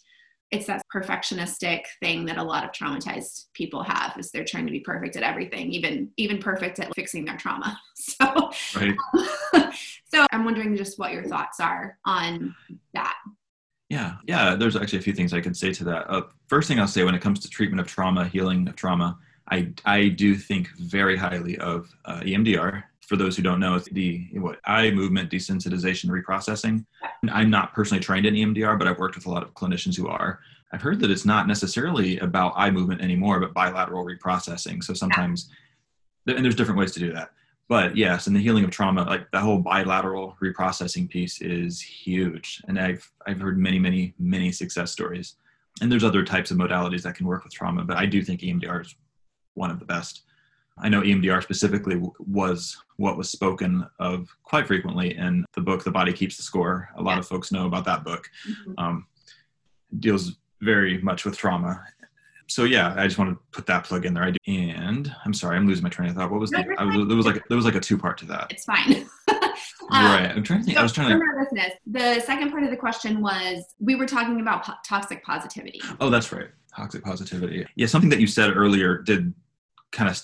[0.53, 4.71] It's that perfectionistic thing that a lot of traumatized people have is they're trying to
[4.71, 7.79] be perfect at everything even even perfect at fixing their trauma.
[7.97, 8.95] So right.
[10.13, 12.55] so i'm wondering just what your thoughts are on
[12.95, 13.17] that.
[13.91, 16.09] Yeah yeah there's actually a few things i could say to that.
[16.09, 19.19] Uh, first thing i'll say when it comes to treatment of trauma healing of trauma
[19.51, 23.88] i i do think very highly of uh, emdr for those who don't know, it's
[23.90, 26.85] the what eye movement desensitization reprocessing.
[27.31, 30.09] I'm not personally trained in EMDR, but I've worked with a lot of clinicians who
[30.09, 30.40] are.
[30.73, 34.83] I've heard that it's not necessarily about eye movement anymore, but bilateral reprocessing.
[34.83, 35.49] So sometimes,
[36.27, 37.31] and there's different ways to do that.
[37.69, 42.62] But yes, in the healing of trauma, like the whole bilateral reprocessing piece is huge,
[42.69, 45.37] and I've I've heard many, many, many success stories.
[45.81, 48.40] And there's other types of modalities that can work with trauma, but I do think
[48.40, 48.95] EMDR is
[49.55, 50.23] one of the best.
[50.79, 55.91] I know EMDR specifically was what was spoken of quite frequently in the book The
[55.91, 56.89] Body Keeps the Score.
[56.97, 57.19] A lot yeah.
[57.21, 58.29] of folks know about that book.
[58.49, 58.73] Mm-hmm.
[58.79, 59.07] Um,
[59.99, 61.83] deals very much with trauma.
[62.49, 64.25] So yeah, I just want to put that plug in there.
[64.25, 64.39] I do.
[64.47, 66.31] And I'm sorry, I'm losing my train of thought.
[66.31, 66.85] What was no, the?
[66.85, 68.49] Was, there was like there was like a two part to that.
[68.51, 69.09] It's fine.
[69.91, 70.31] Um, right.
[70.31, 70.77] I'm trying to think.
[70.77, 71.25] So I was trying to.
[71.45, 71.73] Business.
[71.87, 75.81] The second part of the question was we were talking about po- toxic positivity.
[76.01, 76.49] Oh, that's right.
[76.75, 77.65] Toxic positivity.
[77.77, 79.33] Yeah, something that you said earlier did
[79.93, 80.21] kind of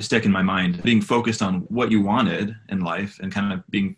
[0.00, 3.62] stick in my mind being focused on what you wanted in life and kind of
[3.68, 3.96] being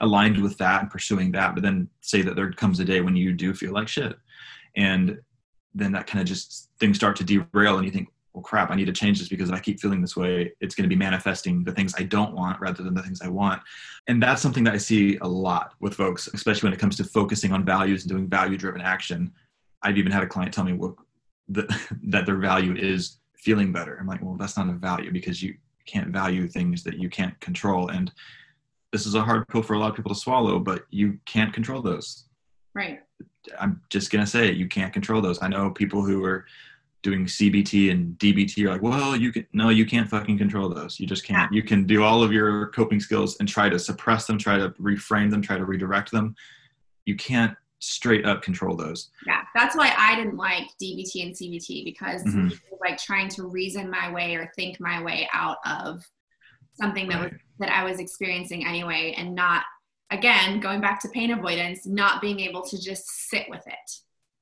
[0.00, 3.16] aligned with that and pursuing that but then say that there comes a day when
[3.16, 4.16] you do feel like shit.
[4.76, 5.18] And
[5.74, 8.74] then that kind of just things start to derail and you think well crap i
[8.74, 10.52] need to change this because if i keep feeling this way.
[10.60, 13.28] It's going to be manifesting the things i don't want rather than the things i
[13.28, 13.62] want.
[14.08, 17.04] And that's something that i see a lot with folks especially when it comes to
[17.04, 19.32] focusing on values and doing value driven action.
[19.82, 20.94] I've even had a client tell me what
[21.48, 21.68] that,
[22.04, 23.96] that their value is feeling better.
[24.00, 25.54] I'm like, well, that's not a value because you
[25.86, 27.90] can't value things that you can't control.
[27.90, 28.10] And
[28.90, 31.54] this is a hard pill for a lot of people to swallow, but you can't
[31.54, 32.24] control those.
[32.74, 33.02] Right.
[33.60, 34.56] I'm just gonna say it.
[34.56, 35.40] You can't control those.
[35.40, 36.44] I know people who are
[37.04, 40.98] doing CBT and DBT are like, well, you can no, you can't fucking control those.
[40.98, 41.52] You just can't.
[41.52, 44.70] You can do all of your coping skills and try to suppress them, try to
[44.70, 46.34] reframe them, try to redirect them.
[47.04, 49.10] You can't straight up control those.
[49.26, 52.48] Yeah, that's why I didn't like DBT and CBT because mm-hmm.
[52.80, 56.02] like trying to reason my way or think my way out of
[56.74, 57.32] something that right.
[57.32, 59.64] was that I was experiencing anyway, and not
[60.10, 63.90] again going back to pain avoidance, not being able to just sit with it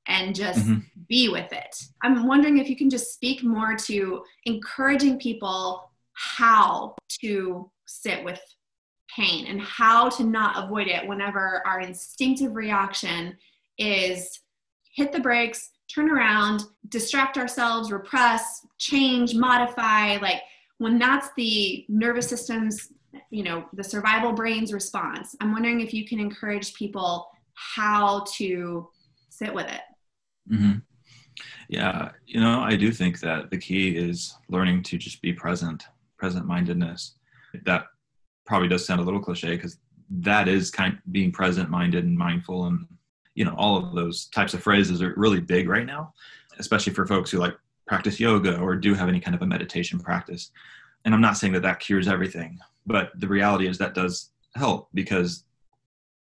[0.07, 0.81] and just mm-hmm.
[1.09, 1.77] be with it.
[2.03, 8.41] I'm wondering if you can just speak more to encouraging people how to sit with
[9.15, 13.37] pain and how to not avoid it whenever our instinctive reaction
[13.79, 14.41] is
[14.95, 20.17] hit the brakes, turn around, distract ourselves, repress, change, modify.
[20.19, 20.43] Like
[20.79, 22.93] when that's the nervous system's,
[23.31, 28.89] you know, the survival brain's response, I'm wondering if you can encourage people how to
[29.31, 29.81] sit with it.
[30.53, 30.79] Mm-hmm.
[31.69, 35.85] Yeah, you know, I do think that the key is learning to just be present,
[36.19, 37.15] present mindedness.
[37.65, 37.87] That
[38.45, 39.79] probably does sound a little cliche because
[40.11, 42.87] that is kind of being present minded and mindful and
[43.35, 46.13] you know all of those types of phrases are really big right now
[46.59, 49.99] especially for folks who like practice yoga or do have any kind of a meditation
[49.99, 50.51] practice.
[51.05, 54.89] And i'm not saying that that cures everything but the reality is that does help
[54.95, 55.45] because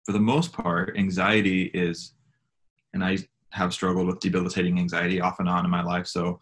[0.03, 2.13] for the most part anxiety is
[2.93, 3.17] and i
[3.51, 6.39] have struggled with debilitating anxiety off and on in my life so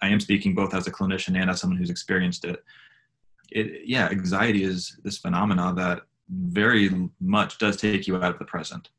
[0.00, 2.64] i am speaking both as a clinician and as someone who's experienced it
[3.50, 8.44] it yeah anxiety is this phenomena that very much does take you out of the
[8.44, 8.90] present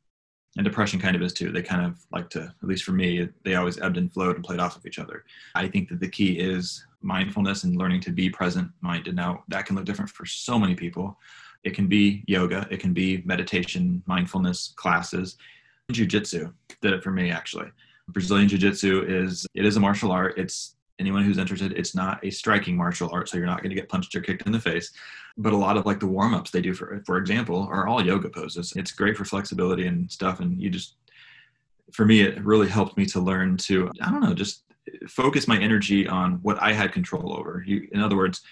[0.56, 1.52] and depression kind of is too.
[1.52, 4.44] They kind of like to, at least for me, they always ebbed and flowed and
[4.44, 5.24] played off of each other.
[5.54, 9.14] I think that the key is mindfulness and learning to be present minded.
[9.14, 11.16] Now, that can look different for so many people.
[11.62, 15.36] It can be yoga, it can be meditation, mindfulness classes.
[15.92, 17.68] Jiu-jitsu did it for me actually.
[18.08, 20.36] Brazilian jiu-jitsu is it is a martial art.
[20.36, 23.76] It's anyone who's interested, it's not a striking martial art, so you're not going to
[23.76, 24.92] get punched or kicked in the face.
[25.36, 28.28] But a lot of like the warm-ups they do for for example are all yoga
[28.28, 28.72] poses.
[28.76, 30.96] It's great for flexibility and stuff and you just
[31.92, 34.64] for me it really helped me to learn to I don't know, just
[35.08, 37.62] focus my energy on what I had control over.
[37.66, 38.42] You, in other words,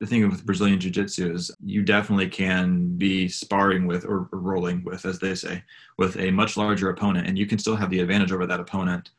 [0.00, 4.38] the thing with Brazilian Jiu Jitsu is you definitely can be sparring with or, or
[4.38, 5.62] rolling with, as they say,
[5.98, 9.10] with a much larger opponent, and you can still have the advantage over that opponent.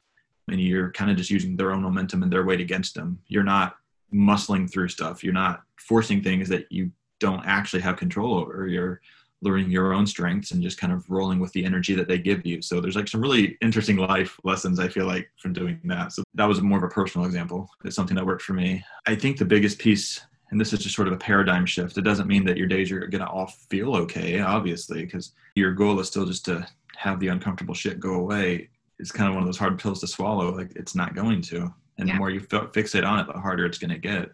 [0.49, 3.19] And you're kind of just using their own momentum and their weight against them.
[3.27, 3.75] You're not
[4.13, 5.23] muscling through stuff.
[5.23, 8.67] You're not forcing things that you don't actually have control over.
[8.67, 9.01] You're
[9.43, 12.45] learning your own strengths and just kind of rolling with the energy that they give
[12.45, 12.61] you.
[12.61, 16.11] So there's like some really interesting life lessons I feel like from doing that.
[16.11, 17.69] So that was more of a personal example.
[17.83, 18.83] It's something that worked for me.
[19.07, 21.97] I think the biggest piece and this is just sort of a paradigm shift.
[21.97, 25.71] It doesn't mean that your days are going to all feel okay, obviously, because your
[25.71, 28.69] goal is still just to have the uncomfortable shit go away.
[29.01, 30.55] It's kind of one of those hard pills to swallow.
[30.55, 31.73] Like it's not going to.
[31.97, 32.13] And yeah.
[32.13, 34.31] the more you fixate on it, the harder it's going to get.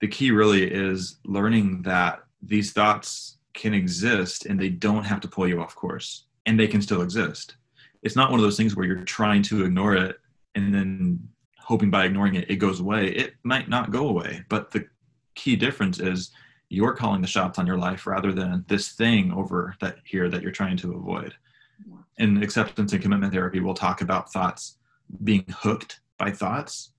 [0.00, 5.28] The key really is learning that these thoughts can exist and they don't have to
[5.28, 7.56] pull you off course and they can still exist.
[8.02, 10.16] It's not one of those things where you're trying to ignore it
[10.54, 13.08] and then hoping by ignoring it, it goes away.
[13.08, 14.86] It might not go away, but the
[15.34, 16.30] key difference is
[16.68, 20.42] you're calling the shots on your life rather than this thing over that here that
[20.42, 21.34] you're trying to avoid.
[22.18, 24.78] In acceptance and commitment therapy, we'll talk about thoughts
[25.24, 26.92] being hooked by thoughts.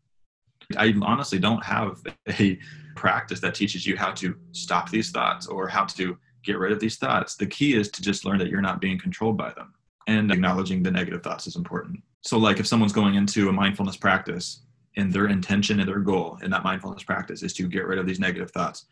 [0.77, 2.01] I honestly don't have
[2.39, 2.59] a
[2.95, 6.79] practice that teaches you how to stop these thoughts or how to get rid of
[6.79, 7.35] these thoughts.
[7.35, 9.73] The key is to just learn that you're not being controlled by them.
[10.07, 12.01] And acknowledging the negative thoughts is important.
[12.21, 14.61] So, like if someone's going into a mindfulness practice
[14.97, 18.07] and their intention and their goal in that mindfulness practice is to get rid of
[18.07, 18.85] these negative thoughts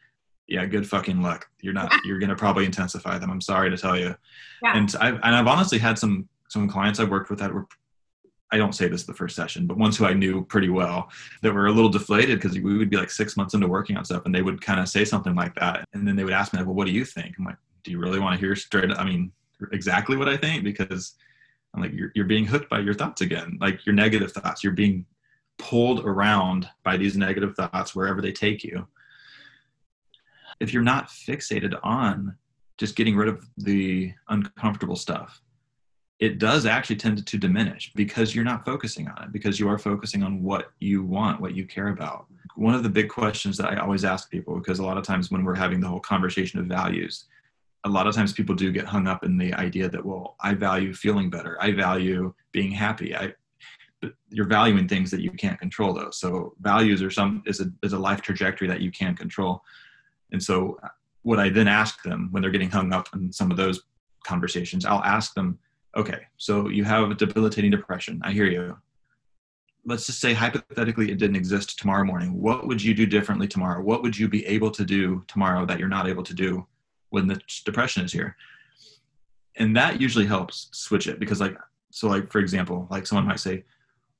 [0.48, 1.48] yeah good fucking luck.
[1.62, 4.16] You're not you're going to probably intensify them i'm sorry to tell you.
[4.64, 4.78] Yeah.
[4.78, 7.68] and i've and i've honestly had some some clients i've worked with that were
[8.52, 11.10] i don't say this the first session but ones who i knew pretty well
[11.42, 14.06] that were a little deflated because we would be like six months into working on
[14.06, 16.54] stuff and they would kind of say something like that and then they would ask
[16.54, 17.36] me like well what do you think?
[17.38, 19.32] I'm like do you really want to hear straight i mean
[19.72, 20.64] exactly what i think?
[20.64, 21.16] Because
[21.74, 24.64] i'm like you're, you're being hooked by your thoughts again like your negative thoughts.
[24.64, 25.06] You're being
[25.58, 28.88] pulled around by these negative thoughts wherever they take you.
[30.60, 32.36] If you're not fixated on
[32.78, 35.42] just getting rid of the uncomfortable stuff,
[36.20, 39.78] it does actually tend to diminish because you're not focusing on it, because you are
[39.78, 42.26] focusing on what you want, what you care about.
[42.56, 45.30] One of the big questions that I always ask people, because a lot of times
[45.30, 47.26] when we're having the whole conversation of values,
[47.84, 50.56] a lot of times people do get hung up in the idea that, well, I
[50.56, 51.62] value feeling better.
[51.62, 53.16] I value being happy.
[53.16, 53.34] I,
[54.30, 57.94] you're valuing things that you can't control though so values are some is a, is
[57.94, 59.64] a life trajectory that you can't control
[60.32, 60.88] and so uh,
[61.24, 63.82] what i then ask them when they're getting hung up in some of those
[64.24, 65.58] conversations i'll ask them
[65.96, 68.22] okay so you have a debilitating depression.
[68.24, 68.78] I hear you.
[69.86, 72.34] Let's just say hypothetically it didn't exist tomorrow morning.
[72.34, 73.82] What would you do differently tomorrow?
[73.82, 76.66] What would you be able to do tomorrow that you're not able to do
[77.10, 78.36] when the depression is here?
[79.56, 81.58] And that usually helps switch it because like
[81.90, 83.64] so like for example like someone might say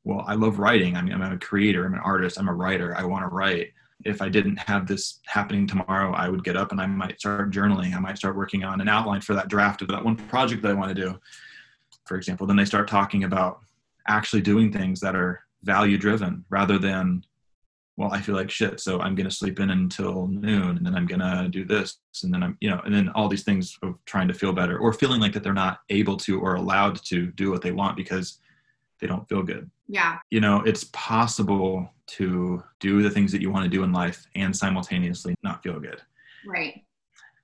[0.04, 0.96] well, I love writing.
[0.96, 3.74] I mean, I'm a creator, I'm an artist, I'm a writer, I want to write.
[4.06, 7.52] If I didn't have this happening tomorrow, I would get up and I might start
[7.52, 7.96] journaling.
[7.96, 10.72] I might start working on an outline for that draft of that one project that
[10.72, 11.20] I want to do,
[12.06, 12.46] for example.
[12.46, 13.60] Then they start talking about
[14.08, 17.24] actually doing things that are value driven rather than,
[17.98, 20.96] well, I feel like shit, so I'm going to sleep in until noon and then
[20.96, 21.98] I'm going to do this.
[22.24, 24.78] And then I'm, you know, and then all these things of trying to feel better
[24.78, 27.98] or feeling like that they're not able to or allowed to do what they want
[27.98, 28.40] because
[29.00, 29.70] they don't feel good.
[29.88, 30.18] Yeah.
[30.30, 34.26] You know, it's possible to do the things that you want to do in life
[34.36, 36.02] and simultaneously not feel good.
[36.46, 36.84] Right.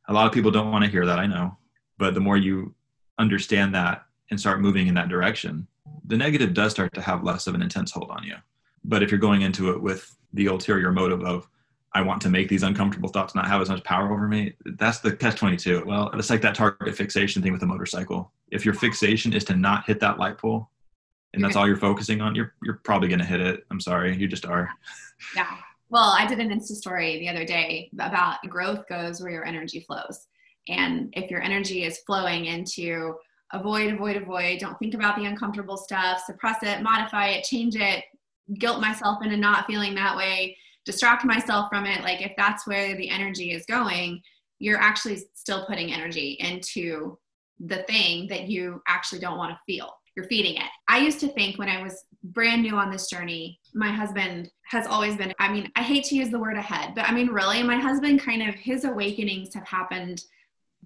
[0.07, 1.57] A lot of people don't want to hear that, I know.
[1.97, 2.73] But the more you
[3.19, 5.67] understand that and start moving in that direction,
[6.05, 8.35] the negative does start to have less of an intense hold on you.
[8.83, 11.47] But if you're going into it with the ulterior motive of,
[11.95, 14.99] I want to make these uncomfortable thoughts not have as much power over me, that's
[14.99, 15.83] the catch 22.
[15.85, 18.31] Well, it's like that target fixation thing with a motorcycle.
[18.49, 20.69] If your fixation is to not hit that light pole,
[21.33, 23.65] and that's all you're focusing on, you're you're probably gonna hit it.
[23.71, 24.69] I'm sorry, you just are.
[25.35, 25.57] Yeah.
[25.89, 29.81] Well, I did an Insta story the other day about growth goes where your energy
[29.81, 30.27] flows.
[30.67, 33.15] And if your energy is flowing into
[33.51, 38.03] avoid, avoid, avoid, don't think about the uncomfortable stuff, suppress it, modify it, change it,
[38.57, 42.01] guilt myself into not feeling that way, distract myself from it.
[42.01, 44.21] Like if that's where the energy is going,
[44.59, 47.17] you're actually still putting energy into
[47.59, 49.93] the thing that you actually don't want to feel.
[50.15, 50.69] You're feeding it.
[50.87, 54.87] I used to think when I was brand new on this journey, my husband has
[54.87, 57.63] always been, I mean, I hate to use the word ahead, but I mean, really,
[57.63, 60.23] my husband kind of, his awakenings have happened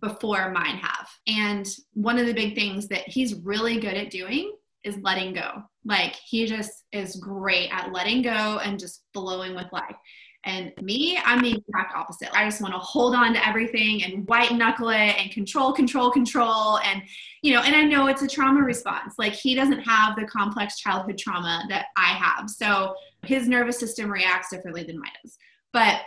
[0.02, 1.10] before mine have.
[1.28, 4.54] And one of the big things that he's really good at doing
[4.84, 5.64] is letting go.
[5.86, 9.96] Like he just is great at letting go and just flowing with life.
[10.44, 12.30] And me, I'm the exact opposite.
[12.34, 16.10] I just want to hold on to everything and white knuckle it and control, control,
[16.10, 16.80] control.
[16.80, 17.02] And,
[17.42, 19.16] you know, and I know it's a trauma response.
[19.18, 22.50] Like he doesn't have the complex childhood trauma that I have.
[22.50, 25.38] So his nervous system reacts differently than mine does.
[25.74, 26.02] But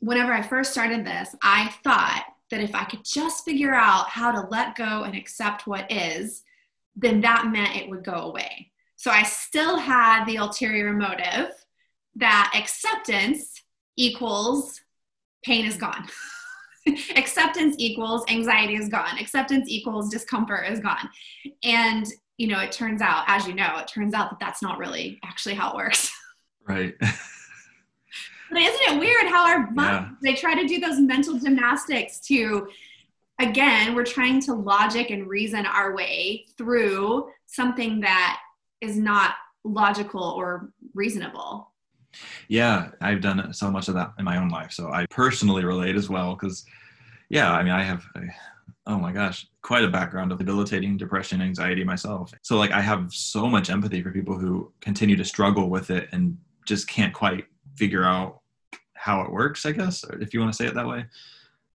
[0.00, 4.32] whenever I first started this, I thought that if I could just figure out how
[4.32, 6.42] to let go and accept what is,
[6.96, 8.70] then that meant it would go away.
[8.96, 11.52] So I still had the ulterior motive
[12.16, 13.62] that acceptance
[13.96, 14.80] equals
[15.44, 16.08] pain is gone.
[17.16, 19.18] acceptance equals anxiety is gone.
[19.18, 21.08] Acceptance equals discomfort is gone.
[21.62, 22.06] And,
[22.38, 25.18] you know, it turns out, as you know, it turns out that that's not really
[25.24, 26.10] actually how it works.
[26.64, 26.94] Right.
[27.00, 27.10] but
[28.56, 30.30] isn't it weird how our minds, yeah.
[30.30, 32.68] they try to do those mental gymnastics to,
[33.40, 38.38] again, we're trying to logic and reason our way through something that
[38.80, 39.34] is not
[39.64, 41.71] logical or reasonable.
[42.48, 44.72] Yeah, I've done so much of that in my own life.
[44.72, 46.64] So I personally relate as well because,
[47.28, 48.04] yeah, I mean, I have,
[48.86, 52.32] oh my gosh, quite a background of debilitating depression, anxiety myself.
[52.42, 56.08] So, like, I have so much empathy for people who continue to struggle with it
[56.12, 56.36] and
[56.66, 57.46] just can't quite
[57.76, 58.40] figure out
[58.94, 61.06] how it works, I guess, if you want to say it that way.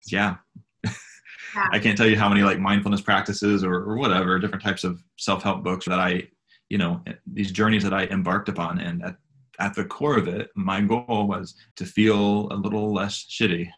[0.06, 0.36] Yeah.
[0.84, 0.92] yeah.
[1.72, 5.02] I can't tell you how many like mindfulness practices or, or whatever different types of
[5.16, 6.28] self-help books that I,
[6.68, 8.78] you know, eh, these journeys that I embarked upon.
[8.78, 9.16] And at
[9.58, 13.68] at the core of it, my goal was to feel a little less shitty.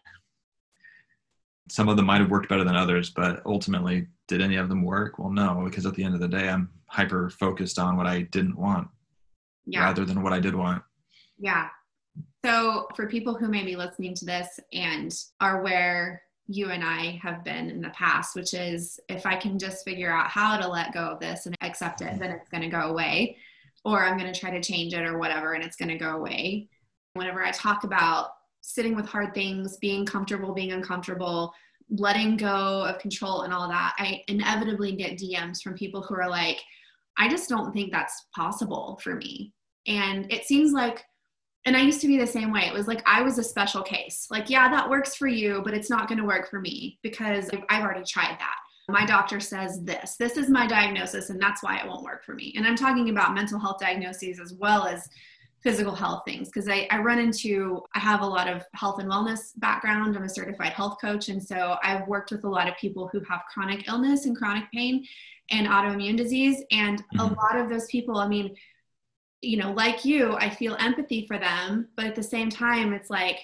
[1.69, 4.83] Some of them might have worked better than others, but ultimately, did any of them
[4.83, 5.19] work?
[5.19, 8.23] Well, no, because at the end of the day, I'm hyper focused on what I
[8.23, 8.87] didn't want
[9.65, 9.83] yeah.
[9.83, 10.83] rather than what I did want.
[11.37, 11.67] Yeah.
[12.43, 17.19] So, for people who may be listening to this and are where you and I
[17.21, 20.67] have been in the past, which is if I can just figure out how to
[20.67, 23.37] let go of this and accept it, then it's going to go away
[23.85, 26.11] or I'm going to try to change it or whatever, and it's going to go
[26.11, 26.69] away.
[27.13, 28.29] Whenever I talk about
[28.61, 31.53] sitting with hard things, being comfortable, being uncomfortable,
[31.89, 36.29] letting go of control and all that, I inevitably get DMs from people who are
[36.29, 36.59] like,
[37.17, 39.53] I just don't think that's possible for me.
[39.87, 41.03] And it seems like,
[41.65, 42.61] and I used to be the same way.
[42.61, 44.27] It was like I was a special case.
[44.29, 47.49] Like, yeah, that works for you, but it's not going to work for me because
[47.69, 48.55] I've already tried that
[48.91, 50.15] my doctor says this.
[50.15, 52.53] This is my diagnosis, and that's why it won't work for me.
[52.57, 55.09] And I'm talking about mental health diagnoses as well as
[55.61, 59.09] physical health things because I, I run into i have a lot of health and
[59.09, 62.77] wellness background i'm a certified health coach and so i've worked with a lot of
[62.77, 65.05] people who have chronic illness and chronic pain
[65.51, 67.19] and autoimmune disease and mm-hmm.
[67.19, 68.55] a lot of those people i mean
[69.41, 73.09] you know like you i feel empathy for them but at the same time it's
[73.09, 73.39] like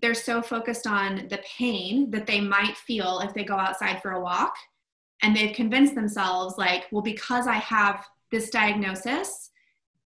[0.00, 4.12] they're so focused on the pain that they might feel if they go outside for
[4.12, 4.54] a walk.
[5.22, 9.50] And they've convinced themselves like well because i have this diagnosis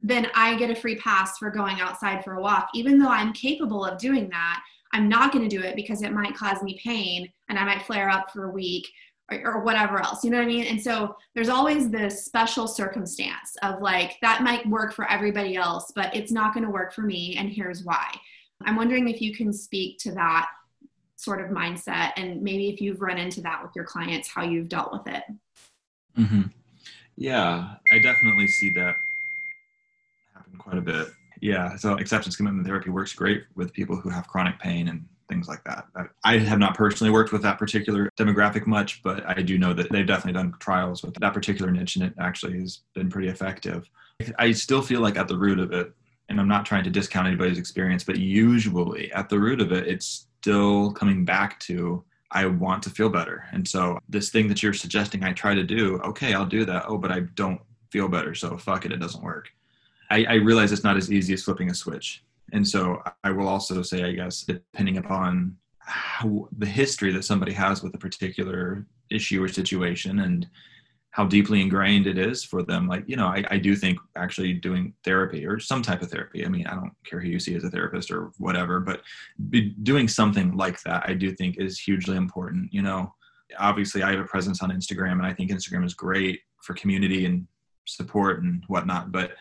[0.00, 2.68] then i get a free pass for going outside for a walk.
[2.72, 4.62] Even though i'm capable of doing that
[4.92, 7.82] i'm not going to do it because it might cause me pain and i might
[7.82, 8.86] flare up for a week
[9.30, 10.66] or, whatever else you know what i mean?
[10.66, 15.90] And so there's always this special circumstance of like that might work for everybody else
[15.96, 18.08] but it's not going to work for me and here's why
[18.66, 20.48] I'm wondering if you can speak to that
[21.16, 24.68] sort of mindset and maybe if you've run into that with your clients, how you've
[24.68, 25.22] dealt with it.
[26.18, 26.42] Mm-hmm.
[27.16, 28.96] Yeah, I definitely see that
[30.34, 31.08] happen quite a bit.
[31.40, 35.48] Yeah, so acceptance commitment therapy works great with people who have chronic pain and things
[35.48, 35.86] like that.
[36.24, 39.90] I have not personally worked with that particular demographic much, but I do know that
[39.90, 43.88] they've definitely done trials with that particular niche and it actually has been pretty effective.
[44.38, 45.92] I still feel like at the root of it,
[46.32, 49.86] and I'm not trying to discount anybody's experience, but usually at the root of it,
[49.86, 53.44] it's still coming back to I want to feel better.
[53.52, 56.84] And so this thing that you're suggesting I try to do, okay, I'll do that.
[56.88, 57.60] Oh, but I don't
[57.90, 58.34] feel better.
[58.34, 59.50] So fuck it, it doesn't work.
[60.10, 62.24] I, I realize it's not as easy as flipping a switch.
[62.54, 67.52] And so I will also say, I guess, depending upon how, the history that somebody
[67.52, 70.48] has with a particular issue or situation and
[71.12, 72.88] how deeply ingrained it is for them.
[72.88, 76.44] Like, you know, I, I do think actually doing therapy or some type of therapy,
[76.44, 79.02] I mean, I don't care who you see as a therapist or whatever, but
[79.82, 82.72] doing something like that, I do think is hugely important.
[82.72, 83.14] You know,
[83.58, 87.26] obviously I have a presence on Instagram and I think Instagram is great for community
[87.26, 87.46] and
[87.86, 89.32] support and whatnot, but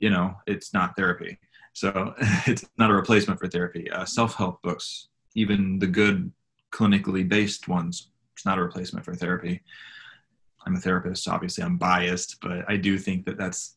[0.00, 1.38] you know, it's not therapy.
[1.74, 2.14] So
[2.46, 3.90] it's not a replacement for therapy.
[3.90, 6.32] Uh, self-help books, even the good
[6.72, 9.62] clinically based ones it's not a replacement for therapy.
[10.66, 13.76] I'm a therapist, obviously I'm biased, but I do think that that's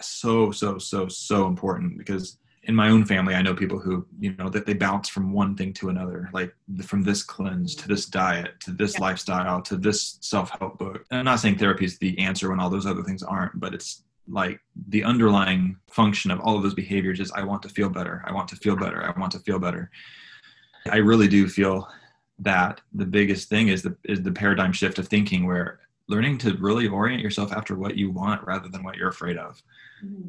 [0.00, 4.34] so so so so important because in my own family, I know people who, you
[4.36, 8.06] know, that they bounce from one thing to another, like from this cleanse to this
[8.06, 9.02] diet to this yeah.
[9.02, 11.04] lifestyle to this self help book.
[11.10, 13.74] And I'm not saying therapy is the answer when all those other things aren't, but
[13.74, 17.90] it's like the underlying function of all of those behaviors is I want to feel
[17.90, 18.22] better.
[18.26, 19.04] I want to feel better.
[19.04, 19.90] I want to feel better.
[20.90, 21.88] I really do feel
[22.38, 26.56] that the biggest thing is the is the paradigm shift of thinking where learning to
[26.58, 29.62] really orient yourself after what you want rather than what you're afraid of.
[30.04, 30.28] Mm-hmm.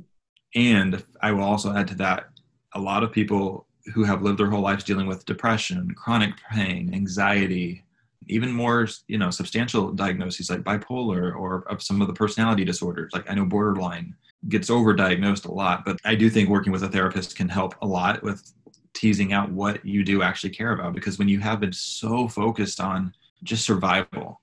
[0.56, 2.30] And I will also add to that
[2.74, 6.94] a lot of people who have lived their whole lives dealing with depression, chronic pain,
[6.94, 7.84] anxiety,
[8.28, 13.12] even more, you know, substantial diagnoses like bipolar or of some of the personality disorders.
[13.14, 14.16] Like I know borderline
[14.50, 17.88] gets overdiagnosed a lot, but I do think working with a therapist can help a
[17.88, 18.52] lot with
[18.94, 22.80] teasing out what you do actually care about because when you have been so focused
[22.80, 23.14] on
[23.44, 24.42] just survival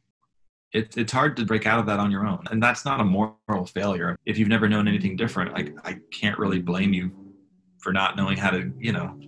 [0.72, 2.42] it, it's hard to break out of that on your own.
[2.50, 4.16] And that's not a moral failure.
[4.24, 7.12] If you've never known anything different, I, I can't really blame you
[7.78, 9.18] for not knowing how to, you know,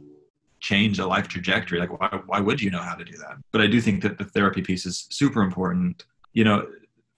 [0.61, 1.79] change a life trajectory.
[1.79, 3.37] Like, why, why would you know how to do that?
[3.53, 6.05] But I do think that the therapy piece is super important.
[6.33, 6.67] You know,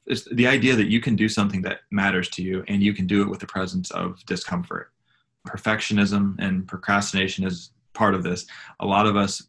[0.06, 3.06] it's the idea that you can do something that matters to you and you can
[3.06, 4.92] do it with the presence of discomfort.
[5.46, 8.46] Perfectionism and procrastination is part of this.
[8.80, 9.46] A lot of us,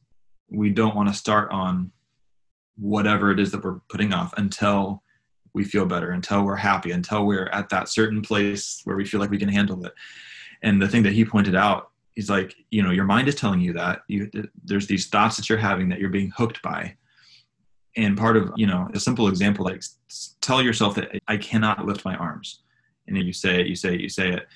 [0.50, 1.92] we don't want to start on
[2.78, 5.04] whatever it is that we're putting off until
[5.54, 9.20] we feel better, until we're happy, until we're at that certain place where we feel
[9.20, 9.94] like we can handle it.
[10.62, 13.60] And the thing that he pointed out, he's like, you know, your mind is telling
[13.60, 14.30] you that you,
[14.64, 16.96] there's these thoughts that you're having that you're being hooked by.
[17.96, 19.82] And part of, you know, a simple example, like
[20.42, 22.62] tell yourself that I cannot lift my arms.
[23.08, 24.48] And you say it, you say it, you say it.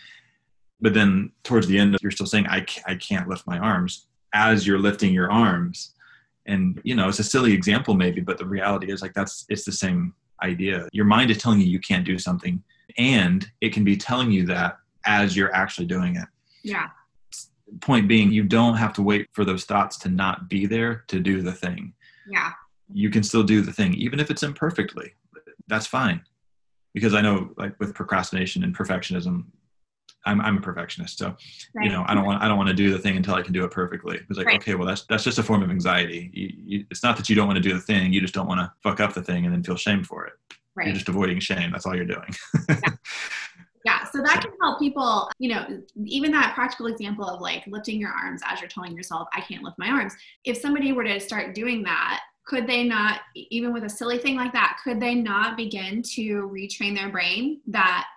[0.80, 4.68] But then towards the end, you're still saying, I, I can't lift my arms as
[4.68, 5.94] you're lifting your arms
[6.48, 9.64] and you know it's a silly example maybe but the reality is like that's it's
[9.64, 10.14] the same
[10.44, 10.88] idea.
[10.92, 12.62] Your mind is telling you you can't do something
[12.98, 16.28] and it can be telling you that as you're actually doing it.
[16.64, 16.90] Yeah.
[17.80, 21.20] Point being you don't have to wait for those thoughts to not be there to
[21.20, 21.94] do the thing.
[22.28, 22.52] Yeah.
[22.94, 25.14] You can still do the thing even if it's imperfectly.
[25.68, 26.22] That's fine.
[26.94, 29.46] Because i know like with procrastination and perfectionism
[30.26, 31.36] I'm, I'm a perfectionist, so
[31.74, 31.86] right.
[31.86, 33.54] you know I don't want I don't want to do the thing until I can
[33.54, 34.20] do it perfectly.
[34.30, 34.60] It's like right.
[34.62, 36.30] okay, well that's that's just a form of anxiety.
[36.34, 38.48] You, you, it's not that you don't want to do the thing, you just don't
[38.48, 40.34] want to fuck up the thing and then feel shame for it.
[40.76, 40.88] Right.
[40.88, 41.72] You're just avoiding shame.
[41.72, 42.34] That's all you're doing.
[42.70, 42.80] yeah.
[43.86, 45.30] yeah, so that can help people.
[45.40, 49.28] You know, even that practical example of like lifting your arms as you're telling yourself,
[49.34, 50.14] "I can't lift my arms."
[50.46, 54.36] If somebody were to start doing that, could they not, even with a silly thing
[54.36, 58.08] like that, could they not begin to retrain their brain that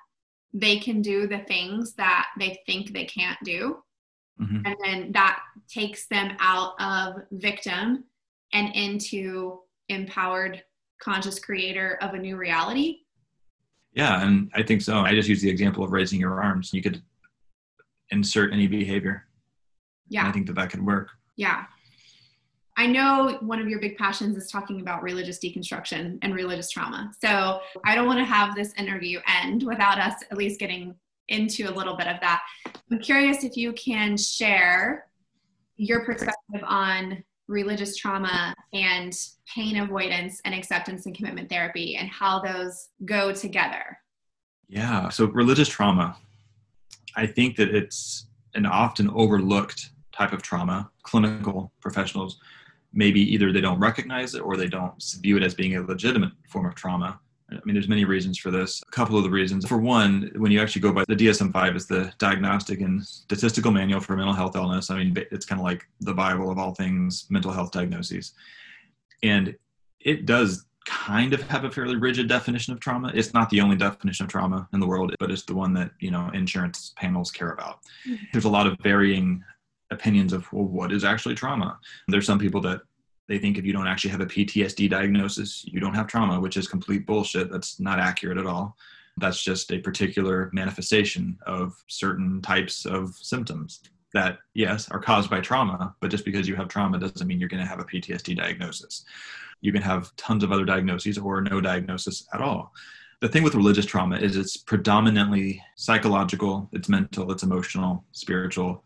[0.55, 3.83] they can do the things that they think they can't do.
[4.41, 4.63] Mm-hmm.
[4.65, 8.05] And then that takes them out of victim
[8.53, 10.63] and into empowered
[11.03, 13.01] conscious creator of a new reality.
[13.93, 14.99] Yeah, and I think so.
[14.99, 16.73] I just use the example of raising your arms.
[16.73, 17.03] You could
[18.11, 19.27] insert any behavior.
[20.09, 20.29] Yeah.
[20.29, 21.11] I think that that could work.
[21.37, 21.65] Yeah.
[22.77, 27.13] I know one of your big passions is talking about religious deconstruction and religious trauma.
[27.21, 30.95] So I don't want to have this interview end without us at least getting
[31.29, 32.43] into a little bit of that.
[32.91, 35.07] I'm curious if you can share
[35.77, 39.17] your perspective on religious trauma and
[39.53, 43.99] pain avoidance and acceptance and commitment therapy and how those go together.
[44.67, 46.17] Yeah, so religious trauma,
[47.17, 50.91] I think that it's an often overlooked type of trauma.
[51.03, 52.39] Clinical professionals
[52.95, 56.33] maybe either they don't recognize it or they don't view it as being a legitimate
[56.49, 57.21] form of trauma.
[57.51, 58.83] I mean, there's many reasons for this.
[58.89, 59.67] A couple of the reasons.
[59.67, 64.01] For one, when you actually go by the DSM-5 is the Diagnostic and Statistical Manual
[64.01, 64.91] for Mental Health Illness.
[64.91, 68.33] I mean, it's kind of like the Bible of all things mental health diagnoses,
[69.23, 69.55] and
[70.01, 73.11] it does kind of have a fairly rigid definition of trauma.
[73.15, 75.91] It's not the only definition of trauma in the world, but it's the one that
[76.01, 77.81] you know insurance panels care about.
[78.07, 78.25] Mm-hmm.
[78.33, 79.43] There's a lot of varying
[79.91, 81.79] opinions of well, what is actually trauma.
[82.09, 82.81] There's some people that
[83.29, 86.57] they think if you don't actually have a PTSD diagnosis, you don't have trauma, which
[86.57, 87.51] is complete bullshit.
[87.51, 88.77] That's not accurate at all.
[89.17, 93.81] That's just a particular manifestation of certain types of symptoms
[94.13, 97.49] that, yes, are caused by trauma, but just because you have trauma doesn't mean you're
[97.49, 99.05] going to have a PTSD diagnosis.
[99.61, 102.73] You can have tons of other diagnoses or no diagnosis at all.
[103.21, 108.85] The thing with religious trauma is it's predominantly psychological, it's mental, it's emotional, spiritual,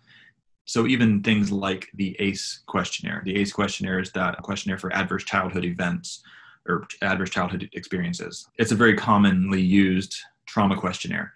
[0.68, 5.24] so even things like the ACE questionnaire, the ACE questionnaire is that questionnaire for adverse
[5.24, 6.22] childhood events
[6.68, 8.46] or adverse childhood experiences.
[8.58, 10.14] It's a very commonly used
[10.44, 11.32] trauma questionnaire.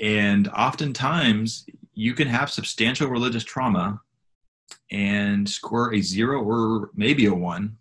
[0.00, 4.00] And oftentimes you can have substantial religious trauma
[4.92, 7.76] and score a zero or maybe a one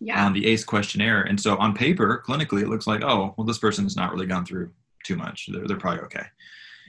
[0.00, 0.24] yeah.
[0.24, 1.24] on the ACE questionnaire.
[1.24, 4.46] And so on paper, clinically, it looks like, oh, well, this person's not really gone
[4.46, 4.70] through
[5.04, 5.50] too much.
[5.52, 6.24] They're, they're probably okay.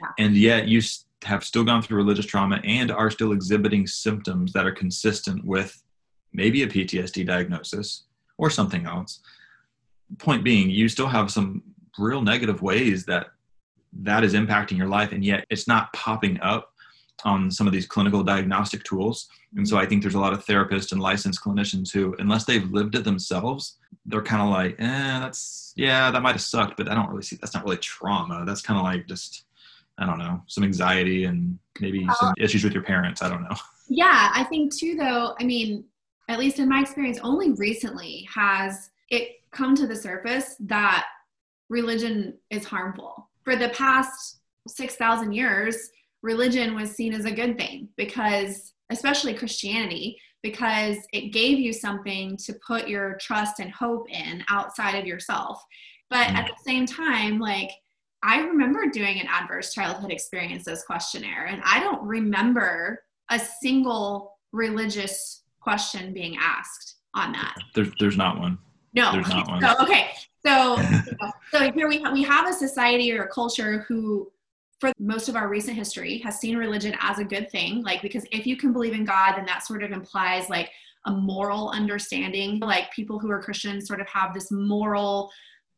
[0.01, 0.25] Yeah.
[0.25, 0.79] And yet you
[1.23, 5.81] have still gone through religious trauma and are still exhibiting symptoms that are consistent with
[6.33, 8.03] maybe a PTSD diagnosis
[8.37, 9.19] or something else.
[10.17, 11.63] Point being, you still have some
[11.97, 13.27] real negative ways that
[13.91, 16.73] that is impacting your life, and yet it's not popping up
[17.25, 19.27] on some of these clinical diagnostic tools.
[19.55, 22.71] And so I think there's a lot of therapists and licensed clinicians who, unless they've
[22.71, 26.87] lived it themselves, they're kind of like, eh, that's, yeah, that might have sucked, but
[26.87, 28.43] I don't really see, that's not really trauma.
[28.45, 29.45] That's kind of like just,
[29.99, 33.21] I don't know, some anxiety and maybe uh, some issues with your parents.
[33.21, 33.55] I don't know.
[33.91, 34.29] Yeah.
[34.35, 35.83] I think too, though, I mean,
[36.27, 41.07] at least in my experience, only recently has it come to the surface that
[41.69, 43.27] religion is harmful.
[43.43, 45.89] For the past 6,000 years,
[46.21, 52.37] religion was seen as a good thing because, especially Christianity, because it gave you something
[52.37, 55.63] to put your trust and hope in outside of yourself.
[56.11, 57.71] But at the same time, like,
[58.21, 65.43] I remember doing an adverse childhood experiences questionnaire, and I don't remember a single religious
[65.61, 67.55] question being asked on that.
[67.75, 68.57] There's, there's not one.
[68.93, 69.11] No.
[69.11, 69.61] There's not one.
[69.61, 70.09] So, okay.
[70.45, 70.81] So,
[71.51, 74.31] so here we, ha- we have a society or a culture who
[74.79, 78.25] for most of our recent history has seen religion as a good thing like because
[78.31, 80.71] if you can believe in god then that sort of implies like
[81.05, 85.29] a moral understanding like people who are christians sort of have this moral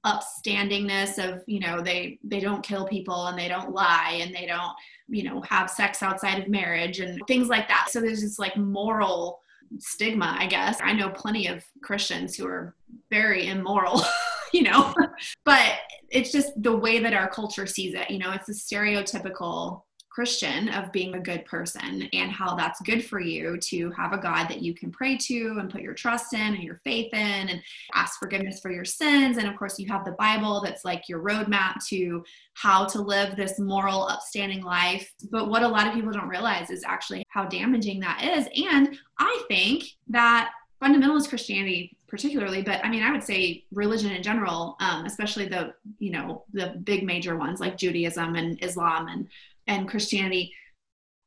[0.06, 4.48] upstandingness of you know they they don't kill people and they don't lie and they
[4.48, 4.74] don't
[5.08, 7.90] you know have sex outside of marriage and things like that.
[7.92, 9.40] So there's this like moral
[9.80, 10.80] stigma i guess.
[10.84, 12.76] I know plenty of christians who are
[13.10, 14.02] very immoral
[14.54, 14.94] you know
[15.46, 15.74] but
[16.10, 20.68] it's just the way that our culture sees it you know it's a stereotypical Christian
[20.70, 24.50] of being a good person and how that's good for you to have a God
[24.50, 27.62] that you can pray to and put your trust in and your faith in and
[27.94, 29.38] ask forgiveness for your sins.
[29.38, 33.38] And of course, you have the Bible that's like your roadmap to how to live
[33.38, 35.14] this moral, upstanding life.
[35.32, 38.48] But what a lot of people don't realize is actually how damaging that is.
[38.70, 40.52] And I think that
[40.82, 45.74] fundamentalist Christianity particularly, but I mean, I would say religion in general, um, especially the,
[46.00, 49.30] you know, the big major ones like Judaism and Islam and,
[49.68, 50.54] and Christianity,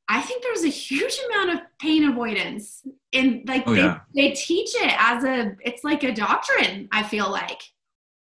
[0.09, 4.01] I think there's a huge amount of pain avoidance in like oh, they, yeah.
[4.15, 7.63] they teach it as a, it's like a doctrine, I feel like,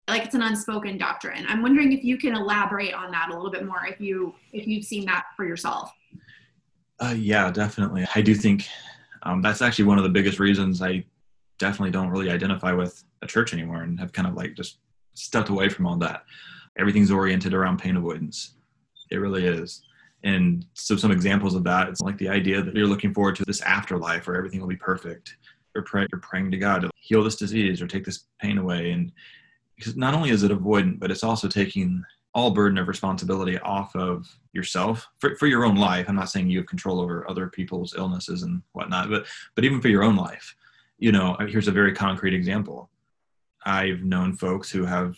[0.08, 1.46] like it's an unspoken doctrine.
[1.48, 4.66] I'm wondering if you can elaborate on that a little bit more, if you, if
[4.66, 5.90] you've seen that for yourself.
[6.98, 8.06] Uh, yeah, definitely.
[8.14, 8.66] I do think
[9.22, 11.04] um, that's actually one of the biggest reasons I
[11.58, 14.78] definitely don't really identify with a church anymore and have kind of like just
[15.14, 16.24] stepped away from all that.
[16.78, 18.54] Everything's oriented around pain avoidance.
[19.10, 19.82] It really is.
[20.22, 23.44] And so some examples of that, it's like the idea that you're looking forward to
[23.44, 25.36] this afterlife where everything will be perfect.
[25.74, 28.90] You're, pray, you're praying to God to heal this disease or take this pain away.
[28.90, 29.12] And
[29.76, 32.04] because not only is it avoidant, but it's also taking
[32.34, 36.06] all burden of responsibility off of yourself for, for your own life.
[36.08, 39.80] I'm not saying you have control over other people's illnesses and whatnot, but but even
[39.80, 40.54] for your own life
[41.00, 42.90] you know, here's a very concrete example.
[43.64, 45.16] I've known folks who have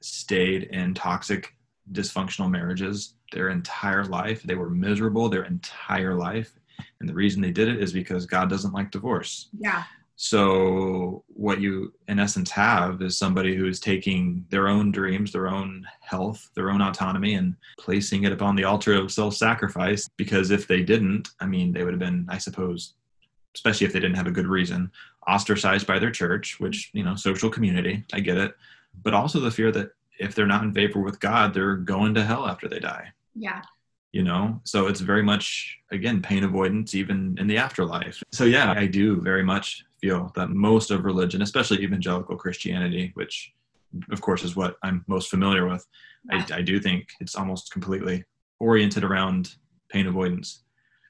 [0.00, 1.54] stayed in toxic,
[1.92, 4.42] dysfunctional marriages their entire life.
[4.42, 6.52] They were miserable their entire life.
[7.00, 9.48] And the reason they did it is because God doesn't like divorce.
[9.58, 9.84] Yeah.
[10.22, 15.48] So, what you in essence have is somebody who is taking their own dreams, their
[15.48, 20.10] own health, their own autonomy, and placing it upon the altar of self sacrifice.
[20.18, 22.92] Because if they didn't, I mean, they would have been, I suppose,
[23.54, 24.90] especially if they didn't have a good reason,
[25.26, 28.54] ostracized by their church, which, you know, social community, I get it.
[29.02, 32.24] But also the fear that if they're not in favor with God, they're going to
[32.24, 33.08] hell after they die.
[33.34, 33.62] Yeah.
[34.12, 38.22] You know, so it's very much, again, pain avoidance, even in the afterlife.
[38.32, 43.52] So, yeah, I do very much feel that most of religion, especially evangelical Christianity, which
[44.10, 45.86] of course is what I'm most familiar with,
[46.30, 46.44] yeah.
[46.50, 48.24] I, I do think it's almost completely
[48.58, 49.54] oriented around
[49.90, 50.64] pain avoidance.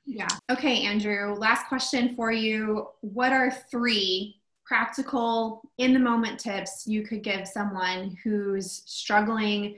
[0.07, 0.29] Yeah.
[0.51, 2.89] Okay, Andrew, last question for you.
[3.01, 4.40] What are three
[4.71, 9.75] practical, in the moment tips you could give someone who's struggling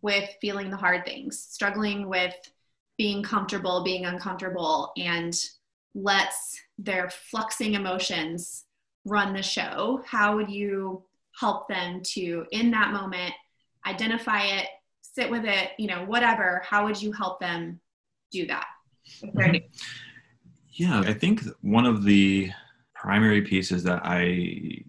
[0.00, 2.34] with feeling the hard things, struggling with
[2.98, 5.32] being comfortable, being uncomfortable, and
[5.94, 8.64] lets their fluxing emotions
[9.04, 10.02] run the show?
[10.04, 11.04] How would you
[11.38, 13.32] help them to, in that moment,
[13.86, 14.66] identify it,
[15.02, 16.64] sit with it, you know, whatever?
[16.68, 17.78] How would you help them
[18.32, 18.66] do that?
[20.72, 22.50] Yeah, I think one of the
[23.02, 24.84] primary pieces that I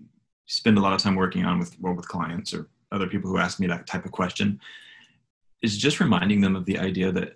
[0.46, 3.60] spend a lot of time working on with with clients or other people who ask
[3.60, 4.60] me that type of question
[5.64, 7.34] is just reminding them of the idea that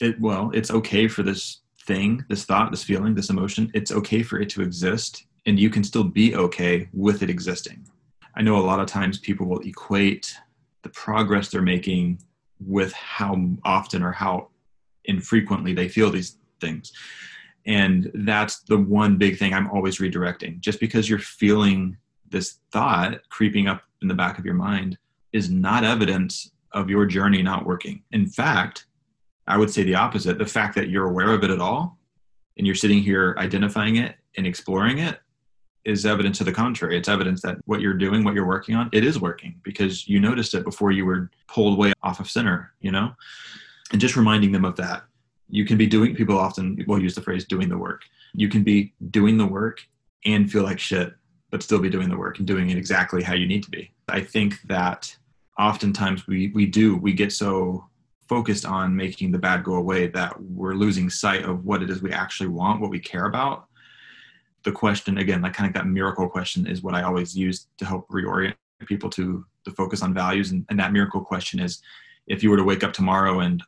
[0.00, 4.22] it well, it's okay for this thing, this thought, this feeling, this emotion, it's okay
[4.22, 7.88] for it to exist and you can still be okay with it existing.
[8.36, 10.36] I know a lot of times people will equate
[10.82, 12.20] the progress they're making
[12.60, 14.48] with how often or how
[15.06, 16.92] infrequently they feel these things.
[17.68, 20.58] And that's the one big thing I'm always redirecting.
[20.60, 21.98] Just because you're feeling
[22.30, 24.96] this thought creeping up in the back of your mind
[25.34, 28.02] is not evidence of your journey not working.
[28.10, 28.86] In fact,
[29.46, 30.38] I would say the opposite.
[30.38, 31.98] The fact that you're aware of it at all
[32.56, 35.20] and you're sitting here identifying it and exploring it
[35.84, 36.96] is evidence to the contrary.
[36.96, 40.20] It's evidence that what you're doing, what you're working on, it is working because you
[40.20, 43.12] noticed it before you were pulled way off of center, you know?
[43.92, 45.04] And just reminding them of that.
[45.48, 48.02] You can be doing, people often will use the phrase doing the work.
[48.34, 49.86] You can be doing the work
[50.24, 51.14] and feel like shit,
[51.50, 53.90] but still be doing the work and doing it exactly how you need to be.
[54.08, 55.16] I think that
[55.58, 57.84] oftentimes we, we do, we get so
[58.28, 62.02] focused on making the bad go away that we're losing sight of what it is
[62.02, 63.66] we actually want, what we care about.
[64.64, 67.86] The question, again, like kind of that miracle question, is what I always use to
[67.86, 68.54] help reorient
[68.86, 70.50] people to the focus on values.
[70.50, 71.80] And, and that miracle question is
[72.26, 73.62] if you were to wake up tomorrow and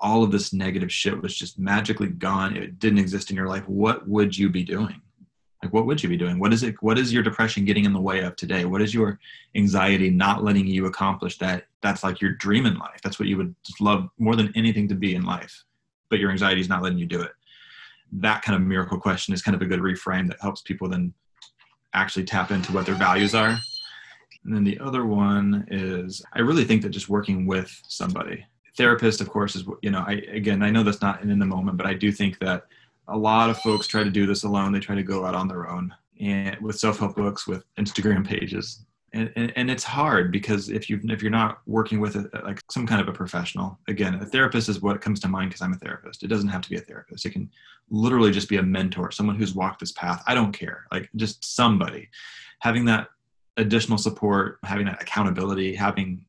[0.00, 3.68] all of this negative shit was just magically gone, it didn't exist in your life,
[3.68, 5.00] what would you be doing?
[5.62, 6.38] like what would you be doing?
[6.38, 8.64] What is it what is your depression getting in the way of today?
[8.64, 9.20] What is your
[9.54, 11.66] anxiety not letting you accomplish that?
[11.82, 13.00] That's like your dream in life.
[13.04, 15.64] That's what you would love more than anything to be in life
[16.10, 17.32] but your anxiety is not letting you do it.
[18.12, 21.14] That kind of miracle question is kind of a good reframe that helps people then
[21.94, 23.56] actually tap into what their values are.
[24.44, 28.46] And then the other one is i really think that just working with somebody
[28.76, 31.76] therapist of course is you know i again i know that's not in the moment
[31.76, 32.64] but i do think that
[33.10, 34.72] a lot of folks try to do this alone.
[34.72, 38.84] They try to go out on their own and with self-help books, with Instagram pages.
[39.12, 42.60] And, and, and, it's hard because if you if you're not working with a, like
[42.70, 45.72] some kind of a professional again a therapist is what comes to mind because i'm
[45.72, 46.22] a therapist.
[46.22, 47.26] It doesn't have to be a therapist.
[47.26, 47.50] It can
[47.90, 50.22] literally just be a mentor someone who's walked this path.
[50.28, 50.84] I don't care.
[50.92, 52.08] Like just somebody.
[52.60, 53.08] Having that
[53.56, 56.24] additional support having that accountability having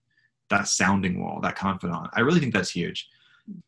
[0.52, 2.08] that sounding wall that confidant.
[2.14, 3.10] I really think that's huge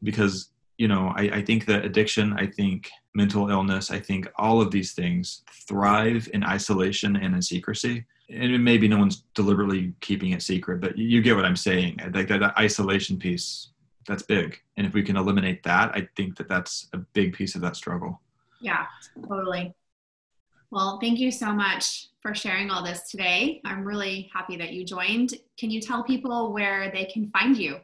[0.04, 4.62] because you know I, I think that addiction i think mental illness i think all
[4.62, 8.06] of these things thrive in isolation and in secrecy.
[8.30, 12.00] And maybe no one's deliberately keeping it secret but you get what i'm saying.
[12.14, 13.70] Like that, that isolation piece
[14.06, 14.60] that's big.
[14.76, 17.76] And if we can eliminate that i think that that's a big piece of that
[17.76, 18.22] struggle.
[18.62, 18.86] Yeah
[19.28, 19.74] totally
[20.74, 24.84] well thank you so much for sharing all this today i'm really happy that you
[24.84, 27.80] joined can you tell people where they can find you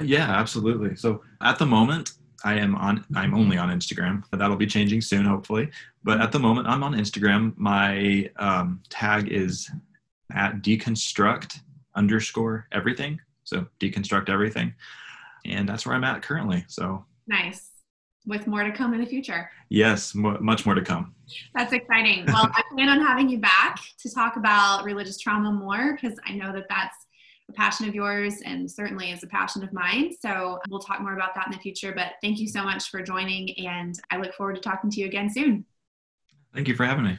[0.00, 0.96] yeah, absolutely.
[0.96, 2.12] So at the moment,
[2.44, 3.04] I am on.
[3.14, 4.24] I'm only on Instagram.
[4.32, 5.70] That'll be changing soon, hopefully.
[6.02, 7.54] But at the moment, I'm on Instagram.
[7.56, 9.70] My um, tag is
[10.32, 11.60] at deconstruct
[11.94, 13.20] underscore everything.
[13.44, 14.74] So deconstruct everything,
[15.44, 16.64] and that's where I'm at currently.
[16.68, 17.70] So nice.
[18.26, 19.50] With more to come in the future.
[19.68, 21.14] Yes, much more to come.
[21.54, 22.24] That's exciting.
[22.26, 26.32] Well, I plan on having you back to talk about religious trauma more because I
[26.32, 26.96] know that that's
[27.50, 30.12] a passion of yours and certainly is a passion of mine.
[30.18, 31.92] So we'll talk more about that in the future.
[31.94, 35.06] But thank you so much for joining, and I look forward to talking to you
[35.06, 35.66] again soon.
[36.54, 37.18] Thank you for having me.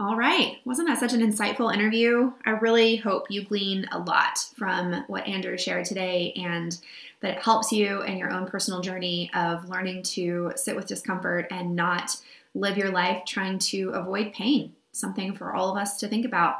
[0.00, 0.58] All right.
[0.64, 2.30] Wasn't that such an insightful interview?
[2.46, 6.78] I really hope you glean a lot from what Andrew shared today and
[7.20, 11.48] that it helps you in your own personal journey of learning to sit with discomfort
[11.50, 12.16] and not
[12.54, 14.72] live your life trying to avoid pain.
[14.92, 16.58] Something for all of us to think about.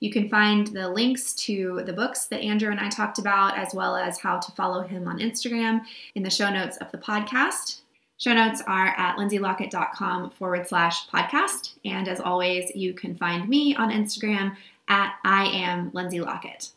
[0.00, 3.74] You can find the links to the books that Andrew and I talked about, as
[3.74, 5.82] well as how to follow him on Instagram
[6.14, 7.80] in the show notes of the podcast.
[8.18, 11.74] Show notes are at lindsaylockett.com forward slash podcast.
[11.84, 14.56] And as always, you can find me on Instagram
[14.88, 16.72] at I am Lindsay Lockett.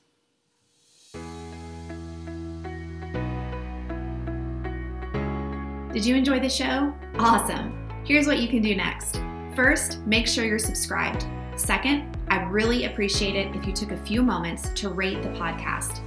[5.91, 6.93] Did you enjoy the show?
[7.17, 7.75] Awesome.
[8.05, 9.19] Here's what you can do next.
[9.55, 11.25] First, make sure you're subscribed.
[11.55, 16.01] Second, I'd really appreciate it if you took a few moments to rate the podcast.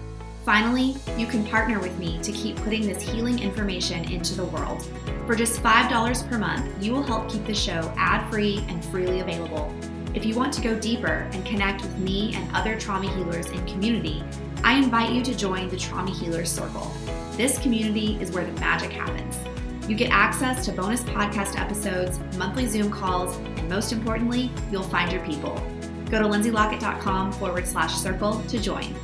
[0.44, 4.86] Finally, you can partner with me to keep putting this healing information into the world.
[5.26, 9.20] For just $5 per month, you will help keep the show ad free and freely
[9.20, 9.72] available.
[10.12, 13.66] If you want to go deeper and connect with me and other trauma healers in
[13.66, 14.22] community,
[14.62, 16.92] I invite you to join the Trauma Healers Circle.
[17.32, 19.38] This community is where the magic happens.
[19.88, 25.10] You get access to bonus podcast episodes, monthly Zoom calls, and most importantly, you'll find
[25.10, 25.54] your people.
[26.10, 28.94] Go to lindsaylockett.com forward slash circle to join.